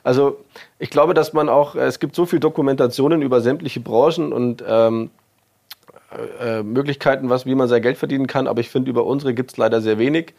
Also 0.04 0.38
ich 0.78 0.90
glaube, 0.90 1.12
dass 1.12 1.32
man 1.32 1.48
auch, 1.48 1.74
es 1.74 1.98
gibt 1.98 2.14
so 2.14 2.24
viele 2.24 2.40
Dokumentationen 2.40 3.20
über 3.20 3.40
sämtliche 3.40 3.80
Branchen 3.80 4.32
und 4.32 4.62
ähm, 4.66 5.10
äh, 6.40 6.62
Möglichkeiten, 6.62 7.28
was, 7.30 7.46
wie 7.46 7.54
man 7.54 7.68
sein 7.68 7.82
Geld 7.82 7.98
verdienen 7.98 8.26
kann, 8.26 8.46
aber 8.46 8.60
ich 8.60 8.70
finde, 8.70 8.90
über 8.90 9.04
unsere 9.04 9.34
gibt 9.34 9.50
es 9.50 9.56
leider 9.56 9.80
sehr 9.80 9.98
wenig. 9.98 10.34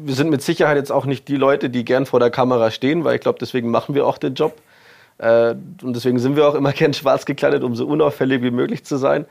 Wir 0.00 0.14
sind 0.14 0.30
mit 0.30 0.42
Sicherheit 0.42 0.76
jetzt 0.76 0.92
auch 0.92 1.06
nicht 1.06 1.26
die 1.26 1.36
Leute, 1.36 1.70
die 1.70 1.84
gern 1.84 2.06
vor 2.06 2.20
der 2.20 2.30
Kamera 2.30 2.70
stehen, 2.70 3.02
weil 3.02 3.16
ich 3.16 3.20
glaube, 3.20 3.38
deswegen 3.40 3.70
machen 3.70 3.96
wir 3.96 4.06
auch 4.06 4.16
den 4.16 4.34
Job. 4.34 4.56
Äh, 5.18 5.56
und 5.82 5.94
deswegen 5.94 6.20
sind 6.20 6.36
wir 6.36 6.46
auch 6.48 6.54
immer 6.54 6.72
gern 6.80 6.94
schwarz 6.94 7.24
gekleidet, 7.24 7.64
um 7.64 7.74
so 7.74 7.86
unauffällig 7.86 8.42
wie 8.42 8.52
möglich 8.52 8.84
zu 8.84 8.96
sein. 8.96 9.26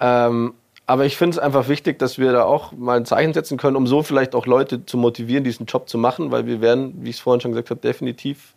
Ähm, 0.00 0.54
aber 0.86 1.06
ich 1.06 1.16
finde 1.16 1.36
es 1.36 1.38
einfach 1.38 1.68
wichtig, 1.68 1.98
dass 1.98 2.18
wir 2.18 2.32
da 2.32 2.44
auch 2.44 2.72
mal 2.72 2.96
ein 2.96 3.06
Zeichen 3.06 3.32
setzen 3.32 3.56
können, 3.56 3.76
um 3.76 3.86
so 3.86 4.02
vielleicht 4.02 4.34
auch 4.34 4.46
Leute 4.46 4.84
zu 4.84 4.98
motivieren, 4.98 5.42
diesen 5.42 5.66
Job 5.66 5.88
zu 5.88 5.98
machen, 5.98 6.30
weil 6.30 6.46
wir 6.46 6.60
werden, 6.60 6.94
wie 7.00 7.10
ich 7.10 7.16
es 7.16 7.22
vorhin 7.22 7.40
schon 7.40 7.52
gesagt 7.52 7.70
habe, 7.70 7.80
definitiv 7.80 8.54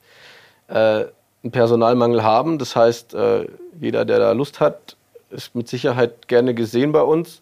äh, 0.68 1.06
einen 1.44 1.52
Personalmangel 1.52 2.24
haben. 2.24 2.60
Das 2.60 2.76
heißt, 2.76 3.14
äh, 3.14 3.48
jeder, 3.80 4.06
der 4.06 4.20
da 4.20 4.32
Lust 4.34 4.60
hat, 4.60 4.98
ist 5.30 5.56
mit 5.56 5.68
Sicherheit 5.68 6.28
gerne 6.28 6.54
gesehen 6.54 6.92
bei 6.92 7.02
uns. 7.02 7.42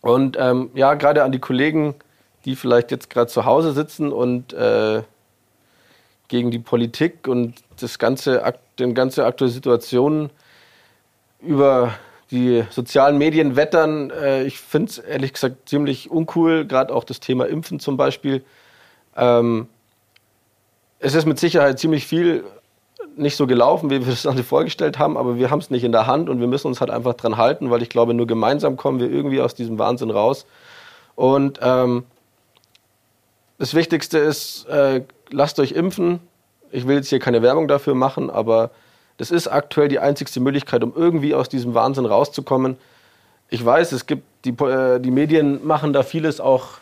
Und 0.00 0.36
ähm, 0.40 0.70
ja, 0.74 0.94
gerade 0.94 1.22
an 1.22 1.32
die 1.32 1.38
Kollegen, 1.38 1.94
die 2.44 2.56
vielleicht 2.56 2.90
jetzt 2.90 3.10
gerade 3.10 3.30
zu 3.30 3.44
Hause 3.44 3.72
sitzen 3.72 4.12
und 4.12 4.52
äh, 4.52 5.02
gegen 6.28 6.50
die 6.50 6.58
Politik 6.58 7.26
und 7.26 7.54
das 7.80 7.98
ganze, 7.98 8.54
den 8.78 8.94
ganze 8.94 9.24
aktuelle 9.24 9.52
Situation 9.52 10.30
über 11.40 11.94
die 12.30 12.64
sozialen 12.70 13.16
Medien 13.18 13.56
wettern. 13.56 14.10
Äh, 14.10 14.44
ich 14.44 14.58
finde 14.58 14.90
es 14.90 14.98
ehrlich 14.98 15.32
gesagt 15.32 15.68
ziemlich 15.68 16.10
uncool, 16.10 16.66
gerade 16.66 16.94
auch 16.94 17.04
das 17.04 17.20
Thema 17.20 17.46
Impfen 17.46 17.80
zum 17.80 17.96
Beispiel. 17.96 18.44
Ähm, 19.16 19.68
es 21.00 21.14
ist 21.14 21.26
mit 21.26 21.38
Sicherheit 21.38 21.78
ziemlich 21.78 22.06
viel 22.06 22.44
nicht 23.16 23.36
so 23.36 23.46
gelaufen, 23.46 23.90
wie 23.90 24.04
wir 24.04 24.12
es 24.12 24.26
uns 24.26 24.40
vorgestellt 24.42 24.98
haben, 24.98 25.16
aber 25.16 25.36
wir 25.36 25.50
haben 25.50 25.58
es 25.60 25.70
nicht 25.70 25.84
in 25.84 25.92
der 25.92 26.06
Hand 26.06 26.28
und 26.28 26.40
wir 26.40 26.46
müssen 26.46 26.68
uns 26.68 26.80
halt 26.80 26.90
einfach 26.90 27.14
dran 27.14 27.36
halten, 27.36 27.70
weil 27.70 27.82
ich 27.82 27.88
glaube, 27.88 28.14
nur 28.14 28.26
gemeinsam 28.26 28.76
kommen 28.76 29.00
wir 29.00 29.10
irgendwie 29.10 29.40
aus 29.40 29.54
diesem 29.54 29.78
Wahnsinn 29.78 30.10
raus. 30.10 30.46
Und 31.14 31.58
ähm, 31.62 32.04
das 33.58 33.74
Wichtigste 33.74 34.18
ist, 34.18 34.66
äh, 34.66 35.02
lasst 35.30 35.58
euch 35.60 35.72
impfen. 35.72 36.20
Ich 36.70 36.86
will 36.86 36.96
jetzt 36.96 37.08
hier 37.08 37.18
keine 37.18 37.42
Werbung 37.42 37.68
dafür 37.68 37.94
machen, 37.94 38.30
aber 38.30 38.70
das 39.16 39.30
ist 39.30 39.48
aktuell 39.48 39.88
die 39.88 39.98
einzigste 39.98 40.40
Möglichkeit, 40.40 40.82
um 40.84 40.92
irgendwie 40.94 41.34
aus 41.34 41.48
diesem 41.48 41.74
Wahnsinn 41.74 42.06
rauszukommen. 42.06 42.76
Ich 43.50 43.64
weiß, 43.64 43.92
es 43.92 44.06
gibt 44.06 44.24
die, 44.44 44.50
äh, 44.50 45.00
die 45.00 45.10
Medien 45.10 45.66
machen 45.66 45.92
da 45.92 46.02
vieles 46.02 46.40
auch 46.40 46.78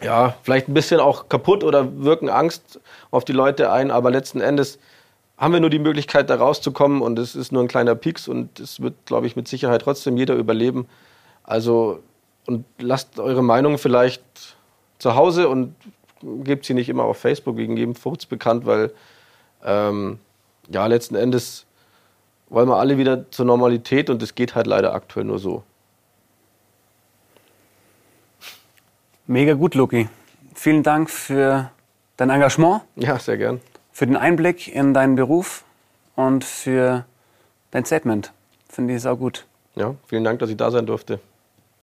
ja, 0.00 0.36
vielleicht 0.42 0.68
ein 0.68 0.74
bisschen 0.74 1.00
auch 1.00 1.28
kaputt 1.28 1.64
oder 1.64 2.04
wirken 2.04 2.28
Angst 2.28 2.80
auf 3.10 3.24
die 3.24 3.32
Leute 3.32 3.72
ein, 3.72 3.90
aber 3.90 4.10
letzten 4.10 4.40
Endes 4.40 4.78
haben 5.36 5.52
wir 5.52 5.60
nur 5.60 5.70
die 5.70 5.78
Möglichkeit, 5.78 6.30
da 6.30 6.36
rauszukommen 6.36 7.00
und 7.00 7.18
es 7.18 7.36
ist 7.36 7.52
nur 7.52 7.62
ein 7.62 7.68
kleiner 7.68 7.94
Pieks 7.94 8.28
und 8.28 8.60
es 8.60 8.80
wird, 8.80 8.94
glaube 9.06 9.26
ich, 9.26 9.36
mit 9.36 9.48
Sicherheit 9.48 9.82
trotzdem 9.82 10.16
jeder 10.16 10.34
überleben. 10.34 10.88
Also, 11.44 12.00
und 12.46 12.64
lasst 12.78 13.18
eure 13.18 13.42
Meinung 13.42 13.78
vielleicht 13.78 14.22
zu 14.98 15.14
Hause 15.14 15.48
und 15.48 15.74
gebt 16.22 16.64
sie 16.64 16.74
nicht 16.74 16.88
immer 16.88 17.04
auf 17.04 17.18
Facebook 17.18 17.56
wegen 17.56 17.76
jedem 17.76 17.94
Furz 17.94 18.26
bekannt, 18.26 18.66
weil, 18.66 18.92
ähm, 19.64 20.18
ja, 20.68 20.86
letzten 20.86 21.14
Endes 21.14 21.66
wollen 22.48 22.68
wir 22.68 22.76
alle 22.76 22.98
wieder 22.98 23.30
zur 23.30 23.46
Normalität 23.46 24.10
und 24.10 24.22
es 24.22 24.34
geht 24.34 24.54
halt 24.54 24.66
leider 24.66 24.94
aktuell 24.94 25.24
nur 25.24 25.38
so. 25.38 25.62
Mega 29.26 29.54
gut, 29.54 29.74
Luki. 29.74 30.08
Vielen 30.54 30.82
Dank 30.82 31.10
für 31.10 31.70
dein 32.16 32.30
Engagement. 32.30 32.82
Ja, 32.96 33.18
sehr 33.18 33.36
gern. 33.36 33.60
Für 33.92 34.06
den 34.06 34.16
Einblick 34.16 34.68
in 34.68 34.94
deinen 34.94 35.16
Beruf 35.16 35.64
und 36.16 36.44
für 36.44 37.04
dein 37.70 37.84
Statement. 37.84 38.32
Finde 38.68 38.94
ich 38.94 38.98
es 38.98 39.06
auch 39.06 39.18
gut. 39.18 39.46
Ja, 39.74 39.94
vielen 40.06 40.24
Dank, 40.24 40.38
dass 40.38 40.50
ich 40.50 40.56
da 40.56 40.70
sein 40.70 40.86
durfte. 40.86 41.20